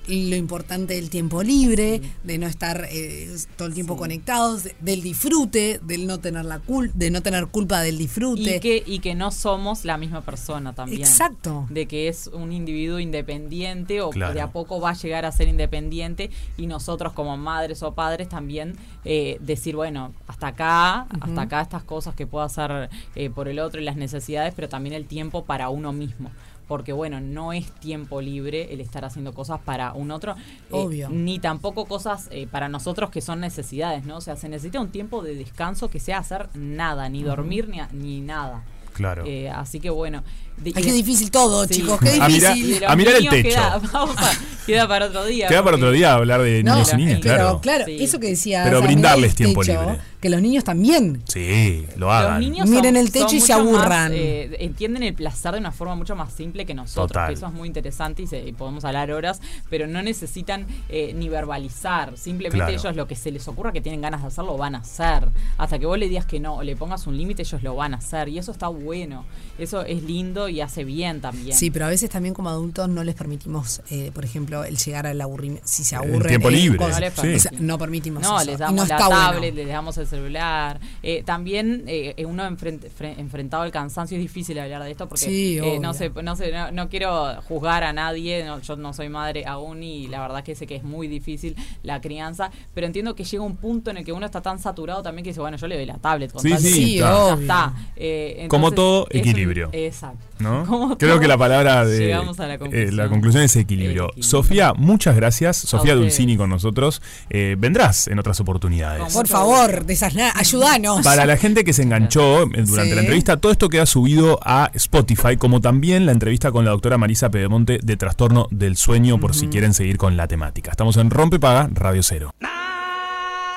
lo 0.09 0.35
importante 0.35 0.95
del 0.95 1.09
tiempo 1.09 1.43
libre, 1.43 2.01
de 2.23 2.37
no 2.37 2.47
estar 2.47 2.87
eh, 2.91 3.29
todo 3.55 3.67
el 3.67 3.73
tiempo 3.73 3.93
Sí. 3.93 3.99
conectados, 3.99 4.63
de- 4.63 4.75
del 4.81 5.01
disfrute, 5.01 5.79
del 5.83 6.07
no 6.07 6.19
tener 6.19 6.45
la 6.45 6.59
cul 6.59 6.91
de 6.95 7.11
no 7.11 7.21
tener 7.21 7.47
culpa 7.47 7.81
del 7.81 7.97
disfrute. 7.97 8.57
Y 8.57 8.59
que, 8.59 8.83
y 8.85 8.99
que 8.99 9.15
no 9.15 9.31
somos 9.31 9.85
la 9.85 9.97
misma 9.97 10.21
persona 10.21 10.73
también. 10.73 11.01
Exacto. 11.01 11.67
De 11.69 11.85
que 11.87 12.07
es 12.07 12.27
un 12.27 12.51
individuo 12.51 12.99
independiente 12.99 14.01
o 14.01 14.09
Claro. 14.09 14.33
de 14.33 14.41
a 14.41 14.51
poco 14.51 14.79
va 14.81 14.91
a 14.91 14.93
llegar 14.93 15.25
a 15.25 15.31
ser 15.31 15.47
independiente 15.47 16.29
y 16.57 16.67
nosotros 16.67 17.13
como 17.13 17.37
madres 17.37 17.83
o 17.83 17.93
padres 17.93 18.27
también 18.29 18.75
eh, 19.05 19.37
decir, 19.41 19.75
bueno, 19.75 20.13
hasta 20.27 20.47
acá, 20.47 21.01
hasta 21.21 21.41
acá 21.41 21.61
estas 21.61 21.83
cosas 21.83 22.15
que 22.15 22.27
puedo 22.27 22.43
hacer 22.43 22.89
eh, 23.15 23.29
por 23.29 23.47
el 23.47 23.59
otro 23.59 23.79
y 23.79 23.83
las 23.83 23.95
necesidades, 23.95 24.53
pero 24.55 24.67
también 24.69 24.93
el 24.95 25.05
tiempo 25.05 25.45
para 25.45 25.69
uno 25.69 25.93
mismo. 25.93 26.29
Porque 26.69 26.93
bueno, 26.93 27.19
no 27.19 27.51
es 27.51 27.69
tiempo 27.73 28.21
libre 28.21 28.71
el 28.73 28.79
estar 28.79 29.03
haciendo 29.03 29.33
cosas 29.33 29.59
para 29.59 29.91
un 29.91 30.11
otro. 30.11 30.33
eh, 30.37 30.37
Obvio. 30.71 31.09
Ni 31.09 31.39
tampoco 31.39 31.83
cosas 31.85 32.29
eh, 32.31 32.47
para 32.49 32.69
nosotros 32.69 33.09
que 33.09 33.19
son 33.19 33.41
necesidades, 33.41 34.05
¿no? 34.05 34.15
O 34.17 34.21
sea, 34.21 34.37
se 34.37 34.47
necesita 34.47 34.79
un 34.79 34.89
tiempo 34.91 35.21
de 35.21 35.35
descanso 35.35 35.89
que 35.89 35.99
sea 35.99 36.19
hacer 36.19 36.47
nada, 36.53 37.09
ni 37.09 37.23
dormir 37.23 37.67
ni, 37.67 37.81
a- 37.81 37.89
ni 37.91 38.21
nada. 38.21 38.63
Claro. 38.93 39.23
Eh, 39.25 39.49
así 39.49 39.79
que 39.79 39.89
bueno, 39.89 40.23
Ay, 40.65 40.73
qué 40.73 40.91
difícil 40.93 41.31
todo, 41.31 41.65
Sí. 41.67 41.75
chicos, 41.75 41.99
qué 42.03 42.19
A 42.21 42.27
mirar- 42.29 42.55
Y 42.57 42.61
difícil. 42.61 42.81
los 42.81 42.91
a 42.91 42.95
mirar 42.95 43.15
el 43.15 43.29
techo. 43.29 43.49
Queda, 43.49 43.81
vamos 43.93 44.15
a- 44.17 44.31
queda 44.65 44.87
para 44.87 45.05
otro 45.07 45.25
día. 45.25 45.47
Queda 45.47 45.63
para 45.63 45.77
otro 45.77 45.91
día 45.91 46.13
hablar 46.13 46.41
de 46.41 46.63
No, 46.63 46.73
niños 46.73 46.93
y 46.93 46.97
niñas, 46.97 47.19
pero 47.23 47.35
claro. 47.35 47.61
claro, 47.61 47.85
Sí. 47.85 47.97
eso 48.01 48.19
que 48.19 48.27
decía. 48.27 48.63
Pero 48.63 48.77
o 48.77 48.81
sea, 48.81 48.87
brindarles 48.87 49.35
tiempo 49.35 49.61
techo, 49.61 49.81
libre. 49.81 49.99
Que 50.19 50.29
los 50.29 50.41
niños 50.41 50.65
también. 50.65 51.23
Sí, 51.29 51.85
lo 51.95 52.11
hagan. 52.11 52.41
Los 52.41 52.49
niños 52.49 52.67
Miren 52.69 52.95
son- 52.95 52.97
el 52.97 53.11
techo 53.11 53.35
y 53.37 53.39
se 53.39 53.53
más, 53.53 53.61
aburran. 53.61 54.11
eh, 54.13 54.57
entienden 54.59 55.03
el 55.03 55.13
placer 55.13 55.53
de 55.53 55.59
una 55.59 55.71
forma 55.71 55.95
mucho 55.95 56.13
más 56.15 56.33
simple 56.33 56.65
que 56.65 56.73
nosotros. 56.73 57.07
Total. 57.07 57.27
que 57.29 57.33
eso 57.35 57.47
es 57.47 57.53
muy 57.53 57.67
interesante 57.67 58.23
y, 58.23 58.27
se- 58.27 58.45
y 58.45 58.51
podemos 58.51 58.83
hablar 58.83 59.11
horas, 59.11 59.39
pero 59.69 59.87
no 59.87 60.01
necesitan 60.01 60.67
eh, 60.89 61.13
ni 61.15 61.29
verbalizar. 61.29 62.17
Simplemente 62.17 62.57
Claro. 62.57 62.73
ellos 62.73 62.95
lo 62.97 63.07
que 63.07 63.15
se 63.15 63.31
les 63.31 63.47
ocurra 63.47 63.71
que 63.71 63.79
tienen 63.79 64.01
ganas 64.01 64.21
de 64.21 64.27
hacer, 64.27 64.43
lo 64.43 64.57
van 64.57 64.75
a 64.75 64.79
hacer. 64.79 65.29
Hasta 65.57 65.79
que 65.79 65.85
vos 65.85 65.97
le 65.97 66.09
digas 66.09 66.25
que 66.25 66.39
no 66.41 66.55
o 66.55 66.63
le 66.63 66.75
pongas 66.75 67.07
un 67.07 67.15
límite, 67.17 67.43
ellos 67.43 67.63
lo 67.63 67.75
van 67.75 67.93
a 67.93 67.97
hacer. 67.97 68.27
Y 68.27 68.37
eso 68.39 68.51
está 68.51 68.67
bueno. 68.67 69.25
Eso 69.57 69.83
es 69.83 70.03
lindo 70.03 70.48
y 70.49 70.61
hace 70.61 70.83
bien 70.83 71.21
también. 71.21 71.55
Sí, 71.55 71.71
pero 71.71 71.85
a 71.85 71.89
veces 71.89 72.09
también 72.09 72.33
como 72.33 72.49
adultos 72.49 72.89
no 72.89 73.03
les 73.03 73.15
permitimos, 73.15 73.81
eh, 73.89 74.11
por 74.13 74.25
ejemplo, 74.25 74.63
el 74.63 74.77
llegar 74.77 75.07
al 75.07 75.19
aburrimiento. 75.21 75.67
Si 75.67 75.83
se 75.83 75.95
El 75.95 76.01
aburren. 76.01 76.27
tiempo 76.27 76.49
eh, 76.49 76.51
libre, 76.51 76.77
cosas- 76.77 76.95
No 76.95 76.99
les 77.01 77.13
sí. 77.13 77.21
permitimos. 77.21 77.61
no 77.61 77.77
permitimos 77.77 78.23
No, 78.23 78.37
eso. 78.37 78.45
les 78.51 78.59
damos 78.59 78.75
no 78.75 78.85
la 78.85 78.97
tablet, 78.97 79.39
bueno. 79.53 79.55
les 79.55 79.67
damos 79.67 79.97
el 79.97 80.07
celular. 80.07 80.79
Eh, 81.03 81.23
también 81.23 81.83
eh, 81.87 82.15
uno 82.27 82.43
enfrent- 82.49 82.89
fre- 82.97 83.15
enfrentado 83.17 83.63
al 83.63 83.71
cansancio 83.71 84.17
es 84.17 84.21
difícil 84.23 84.57
hablar 84.59 84.83
de 84.83 84.91
esto 84.91 85.07
porque 85.07 85.25
Sí, 85.25 85.57
eh, 85.59 85.79
no, 85.79 85.93
sé, 85.93 86.09
no, 86.23 86.35
sé, 86.35 86.51
no, 86.51 86.71
no 86.71 86.89
quiero 86.89 87.41
juzgar 87.43 87.83
a 87.83 87.93
nadie, 87.93 88.43
no, 88.45 88.59
yo 88.61 88.75
no 88.75 88.93
soy 88.93 89.09
madre 89.09 89.45
aún 89.45 89.83
y 89.83 90.07
la 90.07 90.21
verdad 90.21 90.43
que 90.43 90.55
sé 90.55 90.65
que 90.67 90.75
es 90.75 90.83
muy 90.83 91.07
difícil 91.07 91.55
la 91.83 92.01
crianza, 92.01 92.51
pero 92.73 92.87
entiendo 92.87 93.15
que 93.15 93.23
llega 93.23 93.43
un 93.43 93.55
punto 93.57 93.91
en 93.91 93.97
el 93.97 94.05
que 94.05 94.11
uno 94.13 94.25
está 94.25 94.41
tan 94.41 94.59
saturado 94.59 95.01
también 95.03 95.23
que 95.23 95.29
dice, 95.31 95.39
bueno, 95.41 95.57
yo 95.57 95.67
le 95.67 95.75
doy 95.75 95.85
la 95.85 95.97
tablet. 95.97 96.31
Con 96.31 96.41
Sí, 96.41 96.49
tal 96.49 96.59
sí, 96.59 96.73
Sí, 96.73 96.95
está. 96.99 97.33
está. 97.33 97.73
Eh, 97.95 98.45
Como 98.49 98.71
todo, 98.71 99.07
un- 99.11 99.17
equilibrio. 99.17 99.69
exacto. 99.71 100.17
¿No? 100.39 100.95
Creo 100.99 101.19
que 101.19 101.27
la 101.27 101.37
palabra 101.37 101.85
de 101.85 101.99
Llegamos 101.99 102.39
a 102.39 102.47
la 102.47 102.53
eh, 102.55 102.59
conclusión. 102.59 102.97
la 102.97 103.09
conclusión 103.09 103.43
es 103.43 103.55
equilibrio. 103.55 104.05
Equilibrio. 104.05 104.23
Sofía, 104.23 104.73
muchas 104.73 105.15
gracias. 105.15 105.57
Sofía. 105.57 105.95
Dulcini 105.95 106.37
con 106.37 106.49
nosotros. 106.49 107.01
Eh, 107.29 107.55
vendrás 107.57 108.07
en 108.07 108.19
otras 108.19 108.39
oportunidades. 108.39 109.13
Por 109.13 109.27
favor, 109.27 109.85
desasna- 109.85 110.31
ayúdanos. 110.35 111.03
Para 111.03 111.25
la 111.25 111.37
gente 111.37 111.63
que 111.63 111.73
se 111.73 111.83
enganchó 111.83 112.43
eh, 112.43 112.63
durante 112.65 112.89
Sí. 112.89 112.95
la 112.95 113.01
entrevista, 113.01 113.37
todo 113.37 113.51
esto 113.51 113.69
queda 113.69 113.85
subido 113.85 114.39
a 114.43 114.69
Spotify, 114.73 115.37
como 115.37 115.61
también 115.61 116.05
la 116.05 116.11
entrevista 116.11 116.51
con 116.51 116.65
la 116.65 116.71
doctora 116.71 116.97
Marisa 116.97 117.29
Pedemonte 117.29 117.79
de 117.83 117.97
Trastorno 117.97 118.47
del 118.51 118.77
Sueño, 118.77 119.19
por 119.19 119.33
si 119.35 119.47
quieren 119.47 119.73
seguir 119.73 119.97
con 119.97 120.15
la 120.17 120.27
temática. 120.27 120.71
Estamos 120.71 120.97
en 120.97 121.09
Rompe 121.09 121.39
Paga, 121.39 121.69
Radio 121.73 122.03
Cero. 122.03 122.33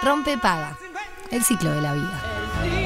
Rompe 0.02 0.36
paga. 0.38 0.76
El 1.30 1.42
ciclo 1.44 1.70
de 1.72 1.80
la 1.80 1.94
vida. 1.94 2.81